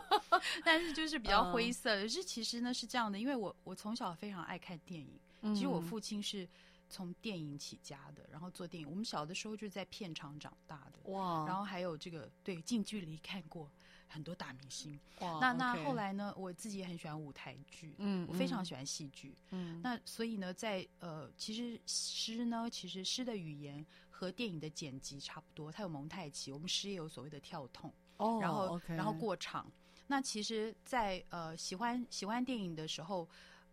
[0.64, 1.90] 但是就是比较灰色。
[2.00, 5.20] 可是、嗯、其实呢是这样的，因为我我从小非常爱看电影。
[5.42, 6.48] 嗯、其实我父亲是
[6.88, 8.88] 从电影起家的，然后做电影。
[8.88, 11.44] 我们小的时候就是在片场长大的，哇！
[11.46, 13.70] 然后还有这个对近距离看过。
[14.08, 14.98] 很多大明星，
[15.40, 16.34] 那那后来呢？
[16.36, 29.70] 我自己也很喜欢舞台剧，嗯，我非常喜欢戏剧，嗯，那所以呢，在呃，其实诗呢，其实诗的语言和电影的剪辑差不多，它有蒙太奇，我们诗也有所谓的跳痛，哦，然后然后过场。
[30.06, 33.28] 那其实在，在呃喜欢喜欢电影的时候。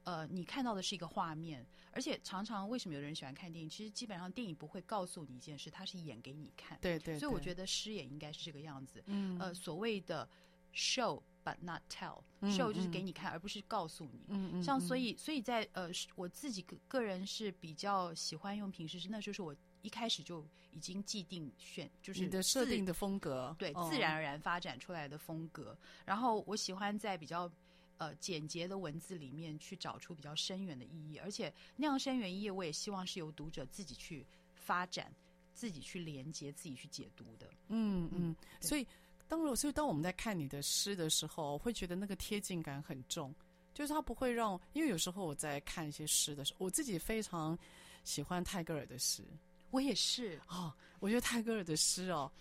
[0.06, 3.70] 呃，你看到的是一个画面，而且常常为什么有人喜欢看电影？
[3.70, 6.78] 其实基本上电影不会告诉你一件事，它是演给你看。
[6.82, 7.20] 对，对对。
[7.20, 9.02] 所以我觉得诗也应该是这个样子。
[9.08, 9.40] 嗯。
[9.40, 10.28] 呃，所谓的
[10.74, 14.26] show but not tell，show、嗯、就是给你看，嗯、而不是告诉你。
[14.28, 14.62] 嗯嗯。
[14.62, 25.72] 像所以，所以在呃，我自己个个人是比较喜欢用平时是，那就是我一开始就已经既定选，就是你的设定的风格，对，自然而然发展出来的风格。
[25.72, 27.50] 哦、然后我喜欢在比较。
[27.98, 35.12] 呃，简洁的文字里面去找出比较深远的意义，而且那样深远意义，我也希望是由读者自己去发展、
[35.54, 37.50] 自己去连接、自己去解读的。
[37.70, 38.86] 嗯嗯，所以
[39.28, 43.34] 当我所以当我们在看你的诗的时候，我会觉得那个贴近感很重，
[43.74, 47.58] 就是它不会让，因为有时候我在看一些诗的时候，我自己非常
[48.04, 49.24] 喜欢泰戈尔的诗，
[49.72, 52.32] 我也是哦，我觉得泰戈尔的诗哦。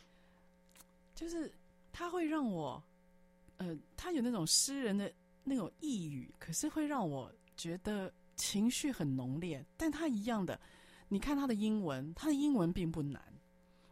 [1.15, 1.53] 就是
[1.93, 2.83] 他会让我，
[3.59, 5.13] 呃，他有那种诗人的
[5.45, 9.65] 那种意语，可是会让我觉得情绪很浓烈。
[9.77, 10.59] 但他一样的，
[11.09, 13.23] 你看他的英文，他的英文并不难。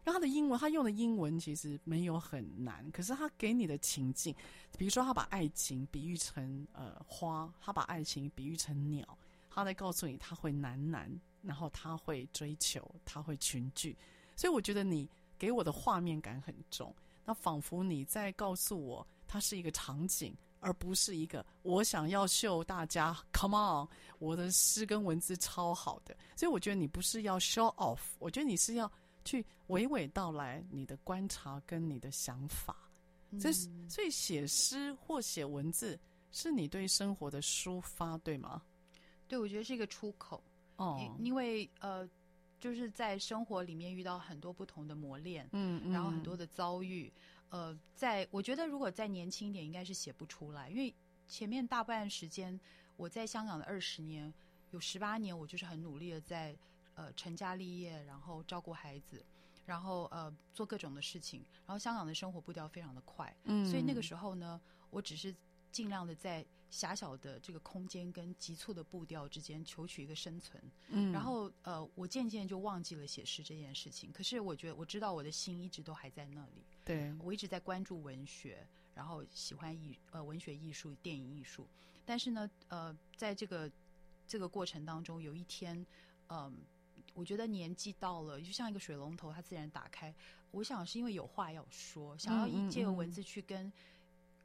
[0.05, 4.35] 那他的英文，他用的英文其实没有很难，可是他给你的情境，
[4.77, 9.17] 比如说他把爱情比喻成呃花，他把爱情比喻成鸟，
[9.49, 11.07] 他在告诉你他会喃喃，
[11.41, 13.95] 然后他会追求，他会群聚，
[14.35, 16.93] 所以我觉得你给我的画面感很重，
[17.23, 23.87] 那仿佛你在告诉我，它是一个场景，而不是一个我想要秀大家，Come on，
[24.17, 28.91] 我的诗跟文字超好的，所以我觉得你不是要 show off，我觉得你是要。
[29.25, 32.75] 去娓娓道来你的观察跟你的想法，
[33.39, 35.97] 这是所以写诗或写文字
[36.33, 38.61] 是你对生活的抒发，对吗？
[39.29, 40.43] 对，我觉得是一个出口。
[40.75, 42.05] 哦，因为呃，
[42.59, 47.09] 就是在生活里面遇到很多不同的磨练，嗯，嗯，然后很多的遭遇，
[47.53, 50.91] 呃，在我觉得如果再年轻一点，应该是写不出来，因为
[51.27, 52.59] 前面大半时间
[52.97, 54.33] 我在香港的二十年，
[54.71, 56.55] 有十八年我就是很努力的在。
[56.95, 59.25] 呃，成家立业，然后照顾孩子，
[59.65, 65.35] 然后呃做各种的事情，然后香港的生活步调非常的快，嗯，所以那个时候呢，我只是
[65.73, 74.11] 尽量的在狭小的这个空间跟急促的步调之间求取一个生存，嗯，然后呃，我渐渐就忘记了写诗这件事情。
[74.13, 81.67] 可是我觉得我知道我的心一直都还在那里，对，我一直在关注文学，然后喜欢艺呃文学艺术、电影艺术，
[82.05, 83.69] 但是呢，呃，在这个
[84.25, 85.75] 这个过程当中，有一天，
[86.27, 86.53] 嗯、呃。
[87.15, 90.11] 我觉得年纪到了，就像一个水龙头，它自然打开。
[90.49, 93.71] 我想是因为有话要说，想要以借由文字去跟、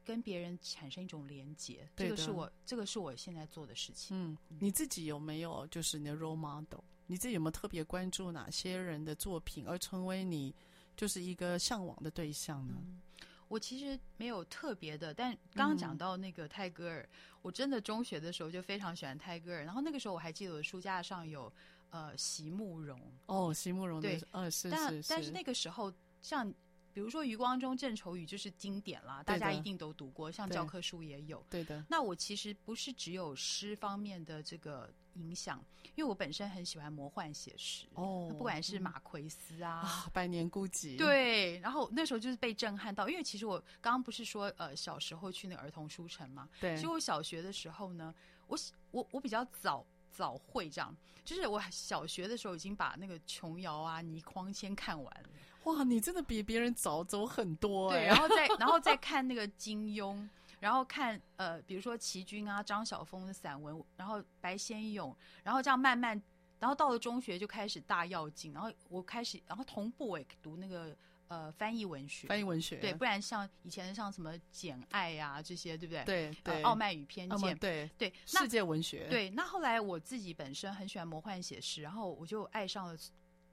[0.08, 1.86] 跟别人产生一种连结。
[1.94, 4.16] 这个是我这个是我现在做的事情。
[4.16, 6.80] 嗯，你自己有没有就是你的 role model？
[7.06, 10.54] 你自己有没有特别关注哪些人的作品，而成为你
[10.96, 12.74] 就是一个向往的对象呢？
[12.78, 13.00] 嗯、
[13.48, 19.62] 我其实没有特别的，但刚刚讲到那个泰戈尔、嗯，我真的中学的时候就非常喜欢泰戈尔。
[19.62, 21.52] 然后那个时候我还记得我的书架上有。
[21.90, 25.90] 呃，席慕蓉哦，席慕蓉对，呃，是但但是那个时候，
[26.20, 26.52] 像
[26.92, 31.44] 比如说余光中、郑愁予就是经典啦，大家一定都读过，像教科书也有。
[31.48, 31.84] 对的。
[31.88, 35.64] 那我其实不是只有诗方面的这个影响，
[35.94, 48.14] 因为我本身很喜欢魔幻写实哦，不管是马奎斯啊，啊《百年孤寂》对，然后那时候就是被震撼到，因为其实我刚刚不是说呃小时候去那个儿童书城嘛，对，其实我小学的时候呢，
[48.46, 48.58] 我
[48.90, 49.86] 我我比较早。
[50.10, 55.28] 早会这样，就是我小学的时候已经把那个琼瑶啊、倪匡先看完了。
[55.64, 58.02] 哇，你真的比别人早走很多哎、欸。
[58.04, 60.26] 对，然后再 然后再看那个金庸，
[60.60, 66.20] 然后看呃，比如说齐君啊、张晓峰的散文，然后白先勇，然后这样慢慢，
[66.58, 70.96] 然后到了中学就开始大跃进，然后我开始，然后同步我也读那个。
[71.28, 76.02] 呃，翻译文学，翻译文学，对，不然像以前像什么《简爱》呀这些，对不对？
[76.04, 79.28] 对对，呃《傲慢与偏见》嗯，对对，世界文学，对。
[79.28, 82.96] 那后来我自己本身很喜欢魔幻写实，然后我就爱上了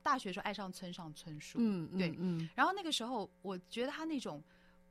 [0.06, 2.48] 大学时候爱上村上春树，嗯，对，嗯。
[2.54, 4.40] 然后那个时候，我觉得他那种，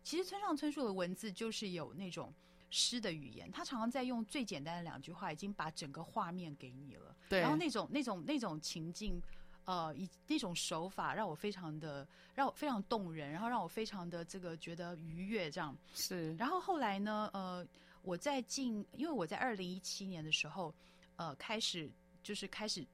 [0.02, 2.34] 其实村上春树的文字就是有那种
[2.68, 7.14] 诗的语言，他常常在用最简单的两句话，已经把整个画面给你了。
[7.28, 7.40] 对。
[7.40, 9.22] 然后那种那种那种情境。
[9.66, 16.36] 呃，以那种手法让我非常的让我非常动人，然后让我非常的这个觉得愉悦，这样是。
[16.36, 17.66] 然后后来呢，呃，
[18.02, 20.74] 我在进，因为我在二零一七年的时候，
[21.16, 21.90] 呃，开始
[22.22, 22.84] 就是开始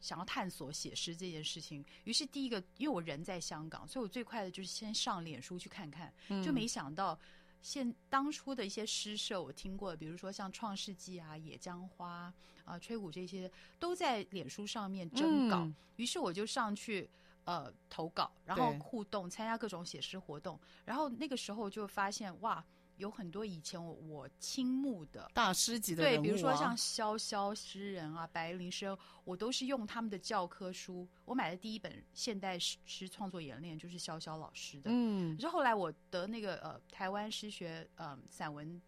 [0.00, 1.84] 想要探索写诗这件事情。
[2.04, 7.18] 于是第一个，因为我人在香港，所以我最快的就是先上脸书去看看，嗯、就没想到。
[7.62, 12.32] 现当初的一些诗社我听过，比如说像《创世纪》啊、《野江花》
[12.70, 15.58] 啊、《吹鼓》这些，都在脸书上面征稿。
[15.58, 17.06] 嗯、于是我就上去
[17.44, 20.58] 呃投稿，然后互动，参加各种写诗活动。
[20.86, 22.64] 然后那个时候就发现哇。
[23.00, 31.08] 有很多以前我我倾慕的大师级的人物、啊、对，比如说像萧萧诗人啊、白灵诗人，我都是用他们的教科书。
[31.24, 34.90] 我买的第一本现代诗创作演练就是萧萧老师的。
[34.92, 38.80] 嗯，可是后来我得那个呃台湾诗学呃散文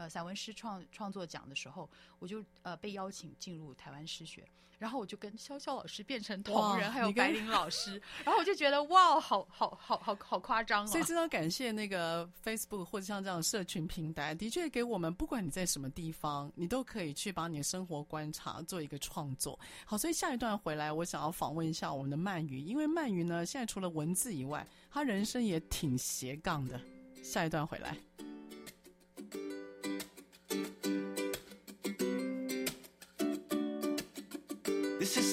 [0.00, 1.88] 呃散文诗创创作奖的时候，
[2.18, 4.48] 我就呃被邀请进入台湾诗学。
[4.78, 10.86] 然后我就跟潇潇老师变成同人，还有白灵老师，然后我就觉得哇，好好好好好夸张哦！
[10.86, 19.60] 所以真的感谢那个 Facebook 或者像这样的社群平台，的确给我们，不管你在什么地方，你都可以去把你的生活观察做一个创作。
[19.84, 26.80] 好，所以下一段回来，我想要访问一下我们的鳗鱼，因为鳗鱼呢，现在除了文字以外，他人生也挺斜杠的。
[27.22, 27.94] 下一段回来。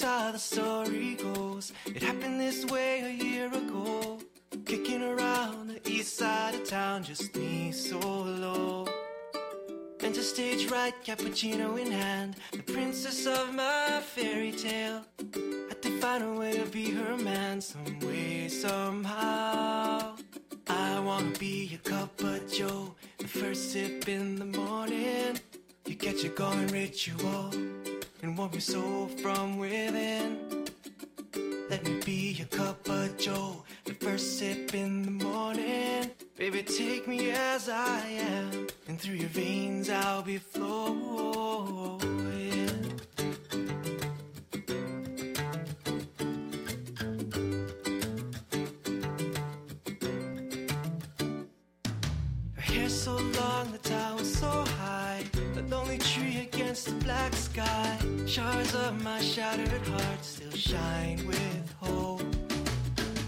[0.08, 1.72] How the story goes.
[1.84, 4.18] It happened this way a year ago.
[4.64, 8.86] Kicking around the east side of town, just me solo.
[10.00, 15.02] Enter stage right, cappuccino in hand, the princess of my fairy tale.
[15.68, 20.16] Had to find a way to be her man, some way, somehow.
[20.68, 25.38] I wanna be a cup of joe, the first sip in the morning.
[25.84, 27.50] You get your going ritual,
[28.22, 30.66] and warm your soul from within.
[31.70, 36.10] Let me be your cup of joe, the first sip in the morning.
[36.36, 42.00] Baby, take me as I am, and through your veins I'll be flowing.
[52.54, 54.67] Her hair so long, the tower so
[56.78, 57.98] against the black sky.
[58.26, 62.22] Shards of my shattered heart still shine with hope.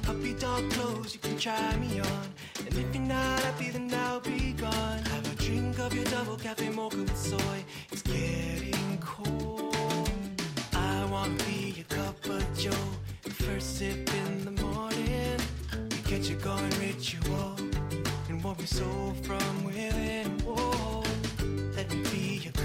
[0.02, 2.26] Puppy dog clothes, you can try me on.
[2.58, 4.98] And if you're not happy, then I'll be gone.
[5.12, 7.64] Have a drink of your double cafe mocha with soy.
[7.90, 9.74] It's getting cold.
[10.74, 12.88] I wanna be your cup of joe.
[13.46, 15.40] First sip in the morning.
[15.72, 17.56] You get your going ritual.
[18.28, 20.38] And warm your soul from within.
[20.40, 20.79] Whoa.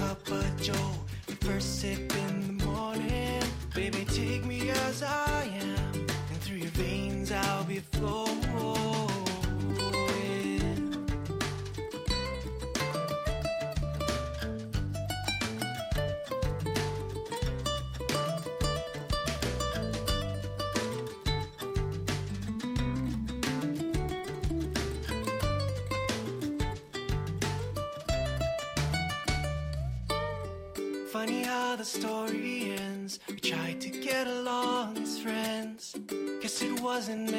[0.06, 0.92] Cup of joe.
[1.40, 3.42] First sip in the morning.
[3.74, 6.06] Baby, take me as I am.
[6.30, 8.55] And through your veins I'll be flowing.
[31.16, 33.20] Funny how the story ends.
[33.26, 35.96] We tried to get along as friends.
[36.42, 37.30] Guess it wasn't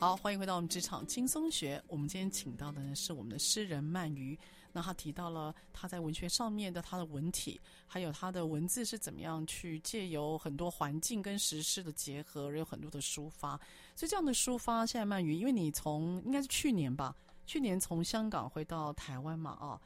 [0.00, 1.82] 好，欢迎回到我们职场轻松学。
[1.88, 4.38] 我们今天请到的呢是我们的诗人鳗鱼。
[4.70, 13.58] 那他提到了他在文学上面的他的文体，还有他的文字是怎么样去借由很多环境跟时事的结合，有很多的抒发。
[13.96, 17.12] 所以这样的抒发，现在鳗鱼，因为你从应该是去年吧，
[17.44, 19.80] 去年从香港回到台湾嘛，啊，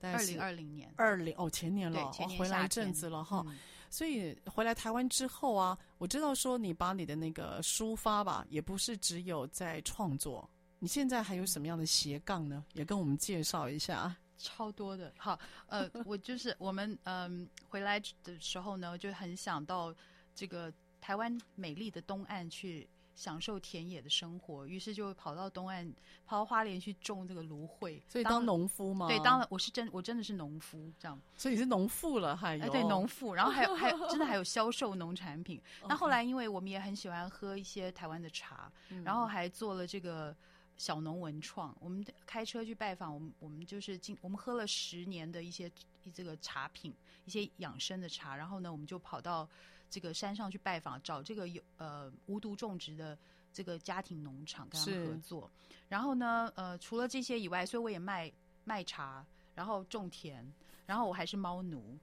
[0.00, 3.44] 二零二零年，二零哦前年了，前年哦、回来一阵子了哈。
[3.46, 3.56] 嗯
[3.94, 12.64] 所以回来台湾之后啊，我知道说你把你的那个抒发吧，也不是只有在创作，你现在还有什么样的斜杠呢？
[12.72, 14.18] 也跟我们介绍一下啊。
[14.36, 15.14] 超多的。
[15.16, 15.38] 好，
[15.68, 19.94] 呃， 我就是我们嗯、回来的时候呢，就很想到
[20.34, 25.92] 这个台湾美丽的东岸去享受田野的生活，于是就跑到东岸，
[26.26, 28.02] 跑到花莲去种这个芦荟。
[28.08, 29.06] 所以当农夫吗？
[29.06, 31.20] 对，当了我是真我真的是农夫这样。
[31.36, 35.60] 所以你是农妇了，还有、哎、对农妇，然后还有还有真的还有 销售农产品。
[35.88, 38.70] 那后来因为我们也很喜欢喝一些台湾的茶，
[39.04, 40.36] 然后还做了这个。
[40.76, 45.70] 小农文创，我们开车去拜访，我们我们就是进，我们喝了十年的一些
[46.12, 46.92] 这个茶品，
[47.24, 49.48] 一些养生的茶，然后呢，我们就跑到
[49.90, 53.16] 这个山上去拜访，找这个有呃无毒种植的
[53.52, 55.50] 这个家庭农场跟他们合作。
[55.88, 58.30] 然后呢，呃，除了这些以外，所以我也卖
[58.64, 59.24] 卖茶，
[59.54, 60.44] 然后种田，
[60.86, 61.96] 然后我还是猫奴，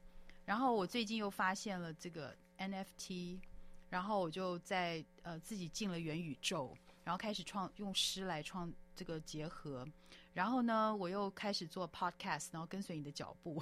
[0.45, 3.37] 然后我最近又发现了这个 NFT，
[3.89, 6.75] 然后我就在呃自己进了元宇宙。
[7.03, 9.85] 然后开始创用诗来创这个结合，
[10.33, 13.61] 然后呢，我又开始做 podcast，然后跟随你的脚步，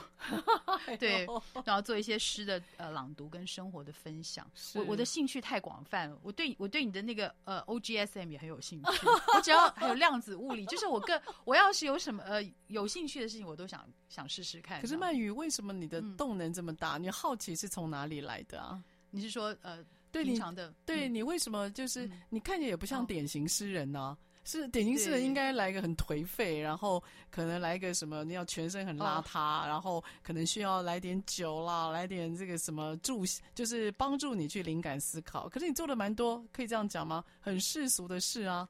[1.00, 1.28] 对，
[1.66, 4.50] 然后做一些诗的呃朗读跟生活的分享。
[4.76, 9.08] 我我的兴趣太广泛了，我对我对你的那个呃 OGSM 也很有兴趣。
[9.36, 14.82] 我只要还有量子物理，就是我更我要是有什么呃有兴趣的事情，我都想想试试看。
[14.82, 16.98] 可是曼宇，为什么你的动能这么大？
[16.98, 18.84] 嗯、你好奇是从哪里来的啊？
[19.12, 19.84] 你是说呃？
[20.12, 20.40] 对你，
[20.88, 24.18] 对你为什么就是你看起来也不像典型诗人呢？
[24.50, 33.24] 是典型诗人应该来一个很颓废，然后可能来一个什么你要全身很邋遢，然后可能需要来点酒啦，来点这个什么助，
[33.54, 35.48] 就是帮助你去灵感思考。
[35.48, 37.24] 可是你做的蛮多，可以这样讲吗？
[37.40, 38.68] 很世俗的事啊。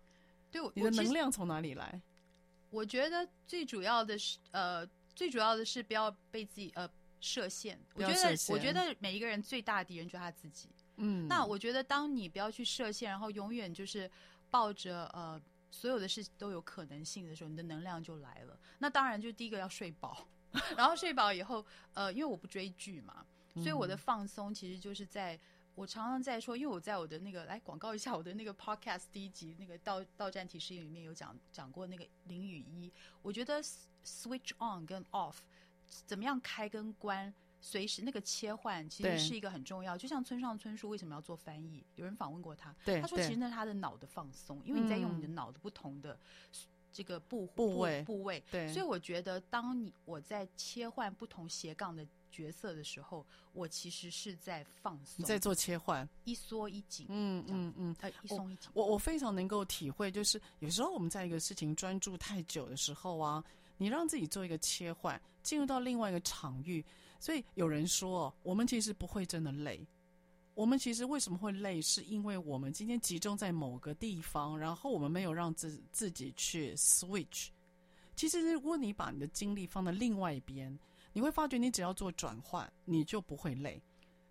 [0.52, 2.02] 对，你的能量从哪里来？
[2.72, 6.90] 我觉得最主要的是，呃，最主要的是不要被自己呃
[7.22, 7.80] 设限。
[7.94, 10.68] 我觉得，我觉得每一个人最大的敌人就是他自己。
[10.98, 14.12] 嗯，那我觉得，当你不要去设限，然后永远就是
[14.50, 15.40] 抱着呃
[15.72, 18.60] 所有的事都有可能性的时候，你的能量就来了。
[18.80, 20.28] 那当然，就第一个要睡饱，
[20.76, 25.40] 然后睡饱以后，呃，因为我不追剧嘛，所以我的放松其实就是在
[25.76, 32.92] 我常常在说，因为我在我的那个来广告一下我的那个 podcast 第一集那个到到站提示里面有讲讲过那个零与一，
[33.22, 33.62] 我觉得
[34.04, 35.36] switch on 跟 off
[36.06, 37.34] 怎么样开跟关。
[37.62, 41.84] 随时那个切换其实是一个很重要，就像村上春树为什么要做翻译？
[41.96, 46.18] 有人访问过他，他说其实那是他的脑的放松，因为你在用你的脑的不同的
[46.92, 48.42] 这个部部位部位。
[48.50, 58.70] 对，所以我觉得当你我在切换不同斜杠的角色的时候，我其实是在放松，你在做切换，一缩一紧，嗯嗯嗯，呃，一松一紧。
[58.74, 63.44] 我我非常能够体会，就是有时候我们在一个事情专注太久的时候啊，
[63.78, 66.86] 你让自己做一个切换，进入到另外一个场域。
[67.20, 69.86] 所以有人说，我们其实不会真的累。
[70.56, 77.48] 我们其实为什么会累，是因为我们今天集中在某个地方，然后我们没有让自自己去 switch。
[78.16, 80.78] 其实，如果你把你的精力放在另外一边，
[81.14, 83.82] 你会发觉，你只要做转换，你就不会累。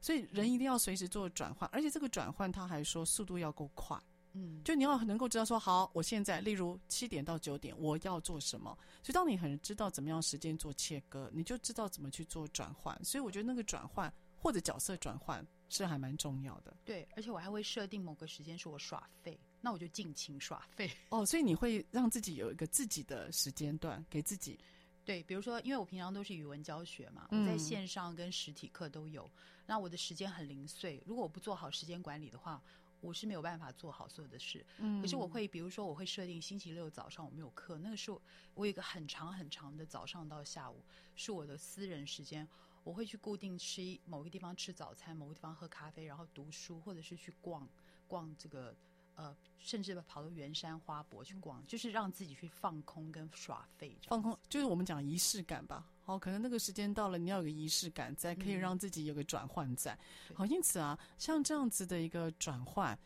[0.03, 3.99] 所以，人一定要随时做转换，而且这个转换，他还说速度要够快。
[4.39, 8.76] 嗯，就你要能够知道说，好，我现在例如七点到九点我要做什么。
[9.03, 12.99] 所以当你很知道怎么样时间做切割，你就知道怎么去做转换。
[13.05, 16.76] 所以我觉得那个转换或者角色转换是还蛮重要的。
[16.84, 20.91] 对，而且我还会设定某个时间是我耍废，那我就尽情耍废。
[21.09, 24.59] 哦，所以你会让自己有一个自己的时间段给自己。
[25.05, 29.30] 对，比如说，因为我平常都是语文教学嘛，我在线上跟实体课都有，嗯、
[29.64, 31.03] 那我的时间很零碎。
[31.07, 32.62] 如果我不做好时间管理的话，
[33.01, 38.20] 我是没有办法做好所有的事，嗯，可是我会，比如说我会设定星期六早上我没有课，那个是我
[38.55, 40.82] 我有一个很长很长的早上到下午
[41.14, 42.46] 是我的私人时间，
[42.82, 47.68] 我会去固定吃某个地方吃早餐，某个地方喝咖啡，然后读书，或者是去逛
[48.07, 48.74] 逛这个
[49.18, 55.84] 呃，甚至跑到圆山花博去逛，就是让自己去放空跟耍废，放空就是我们讲仪式感吧。
[56.04, 59.98] 哦，可能那个时间到了，你要有个仪式感，在可以让自己有个转换在。
[60.30, 62.96] 嗯、好，因此啊，像这样子的一个转换，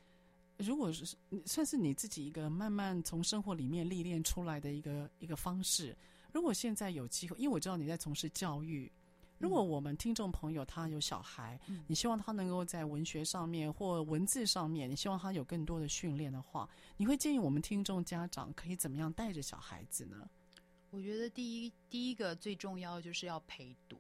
[0.58, 5.96] 如果是算是你自己一个慢慢从生活里面历练出来的一个一个方式。
[6.30, 8.92] 如果现在有机会，因为我知道你在从事教育，
[9.43, 20.30] 如果我们听众朋友他有小孩，嗯、你希望他能够在文学上面或文字上面，你希望他有更多的训练的话，你会建议我们听众家长可以怎么样带着小孩子呢？
[20.90, 23.97] 我觉得第一第一个最重要的就是要陪读，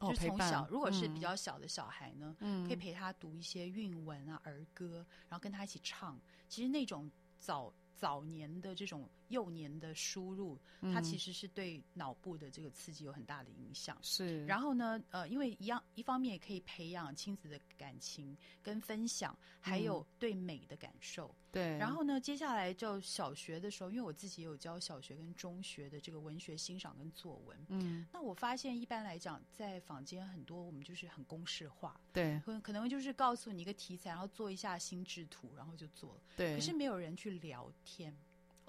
[0.00, 6.20] 哦、就是从小，如果是比较小的小孩呢，嗯、可以陪他读一些韵文啊、儿歌，然后跟他一起唱。
[6.50, 10.94] 其实那种早早年的这种幼年的输入，嗯。
[10.94, 13.98] 它其实是对脑部的这个刺激有很大的影响。
[14.02, 21.34] 是，然后呢，呃，因为一样一方面也可以培养亲子的感情跟分享，还有对美的感受。
[21.50, 32.40] 对，然后呢，接下来就小学的时候，因为我自己也有教小学跟中学的这个文学欣赏跟作文，嗯，那我发现一般来讲，在坊间很多我们就是很公式化，对。
[32.44, 36.22] 可可能就是告诉你一个题材，然后做一下心智图，然后就做了。
[36.36, 38.14] 对，可是没有人去聊天，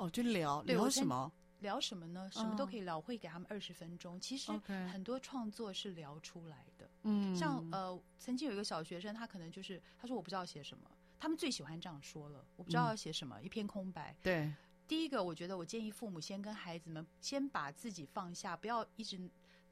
[0.03, 1.31] 哦，就聊聊什么？
[1.59, 2.29] 聊什么呢？
[2.33, 4.19] 什么都可以聊，会给他们二十分钟。
[4.19, 4.51] 其实
[4.91, 6.89] 很多创作是聊出来的。
[7.03, 14.13] 嗯，像呃，曾经有一个小学生，他可能就是他说我不知道写什么，他们最喜欢这样说了，我不知道要写什么，一片空白。
[14.21, 14.51] 对，
[14.89, 19.17] 第一个，我觉得我建议父母先跟孩子们先把自己放下，不要一直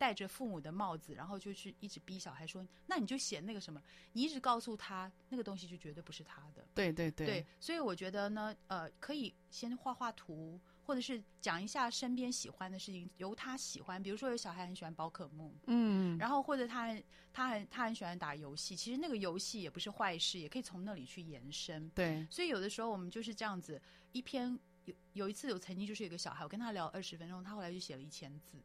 [0.01, 3.79] 戴着父母的帽子，然后就去一直逼小孩说，那你就写那个什么，
[4.13, 6.65] 你一直告诉他那个东西就绝对不是他的。
[6.73, 14.01] 对对对对，所以我觉得呢，呃，可以先画画图，或者是讲一下身边喜欢的事情，由他喜欢。
[14.01, 21.87] 比如说，有小孩很喜欢宝可梦，嗯，然后或者他很他很他很喜欢打游戏，其实那个游戏也不是坏事，也可以从那里去延伸。
[21.91, 23.79] 对，所以有的时候我们就是这样子，
[24.13, 28.57] 一篇有有一次有曾经就是有个小孩，我跟他聊二十分钟，他后来就写了一千字。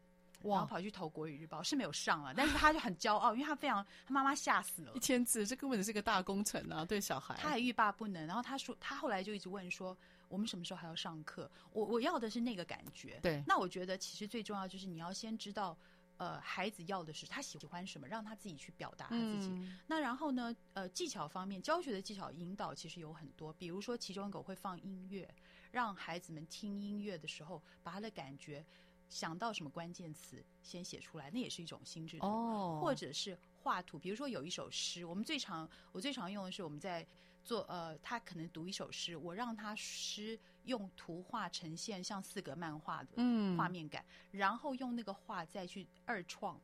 [0.51, 8.27] 然后跑去投国语日报，是没有上了，但是他就很骄傲，因为他非常他妈妈吓死了，一千字，这根本是个大工程啊，对小孩，他还欲罢不能。
[8.27, 9.97] 然后他说，他后来就一直问说，
[10.29, 11.51] 我们什么时候还要上课？
[11.73, 13.19] 我我要的是那个感觉。
[13.23, 15.77] 对，那我觉得其实最重要就是你要先知道，
[16.19, 19.49] 呃，孩子要的是他喜欢什么，让他自己去表达他自己。
[19.49, 25.29] 嗯、那然后呢，呃，技巧方面，教学的技巧引导其实有很多，比如说其中一个会放音乐，
[25.71, 28.65] 让孩子们听音乐的时候，把他的感觉。
[29.09, 32.27] 想到什么关键词，先写出来，那也是一种心智图。
[32.27, 37.07] 哦，或者是画图，比如说有一首诗，我们最常我最常用的是我们在
[37.45, 43.11] 做呃，他可能读一首诗，我让他诗用图画呈现，像四格漫画的
[43.57, 46.61] 画面感，嗯、然后用那个画再去二创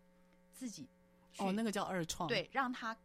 [0.53, 0.89] 自己。
[1.39, 2.29] 哦，那个叫二创。
[2.29, 2.97] 对，让他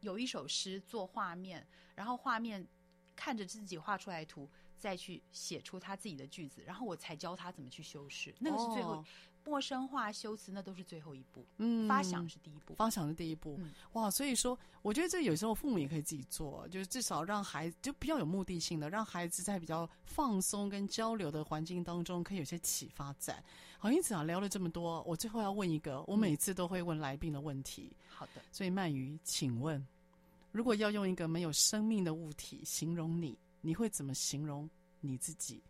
[0.00, 1.64] 有一首诗做画面，
[1.94, 2.66] 然后画面
[3.14, 4.50] 看着自己画出来图。
[4.78, 8.34] 再去写出他自己的句子，然后我才教他怎么去修饰。
[8.38, 9.04] 那个是最后、哦、
[9.44, 11.44] 陌生化修辞，那都是最后一步。
[11.56, 13.56] 嗯，发想是第一步，发想是第一步。
[13.58, 23.42] 嗯、哇，所以说，我觉得这有时候父母也可以自己做，就是至少让孩子就比较有目的性的，让孩子在比较放松跟交流的环境当中，可以有些启发在。
[23.78, 27.92] 好，因此啊，聊了这么多，我最后要问一个，我每次都会问来宾的问题。
[28.08, 29.84] 好的、嗯，所以鳗鱼，请问，
[30.52, 33.38] 如果要用一个没有生命的物体形容你？
[33.60, 34.68] 你会怎么形容
[35.00, 35.62] 你自己？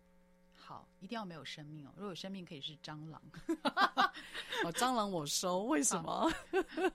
[0.55, 1.93] 好，一定要没有生命哦。
[1.97, 3.23] 如果有生命，可以是蟑螂。
[4.65, 5.63] 哦，蟑螂我收。
[5.65, 6.31] 为什么？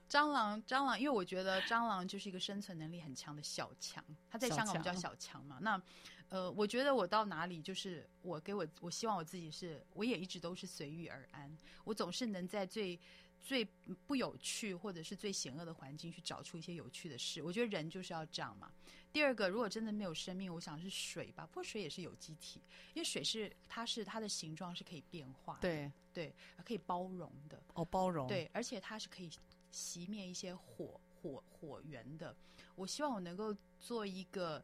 [0.07, 4.03] 蟑螂，蟑螂，因为我觉得蟑螂就是一个生存能力很强的小强。
[4.29, 5.57] 它在香港我们叫小强嘛。
[5.59, 5.81] 那，
[6.29, 11.51] 呃，我觉得我到哪里，就是我给我，我希望我自己是，我也一直都是随遇而安。
[11.83, 12.99] 我总是能在最。
[13.43, 13.67] 最
[14.07, 18.71] 不有趣或者是最险恶的环境去找出一些有趣的事，我觉得人就是要这样嘛。
[19.11, 21.45] 第二个，如果真的没有生命，我想是水吧。
[21.45, 22.61] 不过水也是有机体，
[22.93, 26.33] 因为水是它是它的形状是可以变化的，对对，
[26.63, 27.61] 可以包容的。
[27.73, 28.27] 哦，包容。
[28.27, 29.29] 对，而且它是可以
[29.71, 32.35] 熄灭一些火火火源的。
[32.75, 34.63] 我希望我能够做一个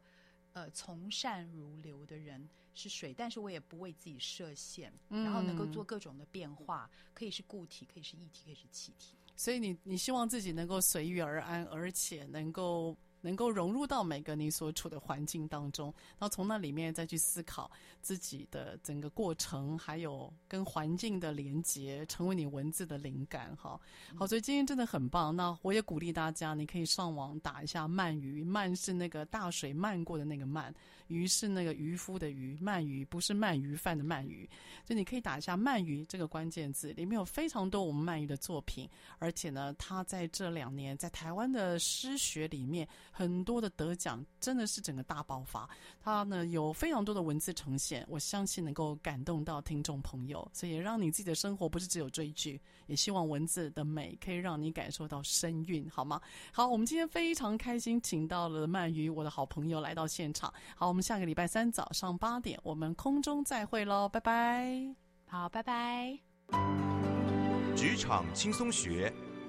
[0.52, 2.48] 呃从善如流的人。
[2.74, 9.14] 是水，但是我也不为自己设限，嗯、然后能够做各种的变化，可以是固体，可以是液体，可以是气体。
[9.36, 23.54] 所以你你希望自己能够随遇而安，而且能够能够融入到每个你所处的环境当中，然后从那里面再去思考自己的整个过程，还有跟环境的连接，成为你文字的灵感。
[23.56, 23.80] 哈，
[24.16, 25.34] 好，所以今天真的很棒。
[25.34, 30.72] 那我也鼓励大家，你可以上网打一下“鳗鱼”，鳗是那个大水漫过的那个鳗。
[31.08, 34.48] 鱼是那个渔夫的鱼，鳗鱼不是鳗鱼饭的鳗鱼，
[34.84, 45.68] 就你可以打一下“鳗鱼”这个关键字，里面有非常多我们鳗鱼的作品，而且呢，他在这两年在台湾的诗学里面很多的得奖，真的是整个大爆发。
[46.00, 56.20] 它呢有非常多的文字呈现，我相信能够感动到听众朋友，所以让你自己的生活不是只有追剧，也希望文字的美可以让你感受到声韵，好吗？
[56.52, 60.50] 好，我们今天非常开心，请到了鳗鱼，我的好朋友来到现场。
[60.76, 61.00] 好，我们。
[61.10, 64.94] 下个礼拜三早上八点，我们空中再会喽，拜拜。
[65.26, 66.16] 好，拜拜。
[67.74, 69.12] 职场轻松学，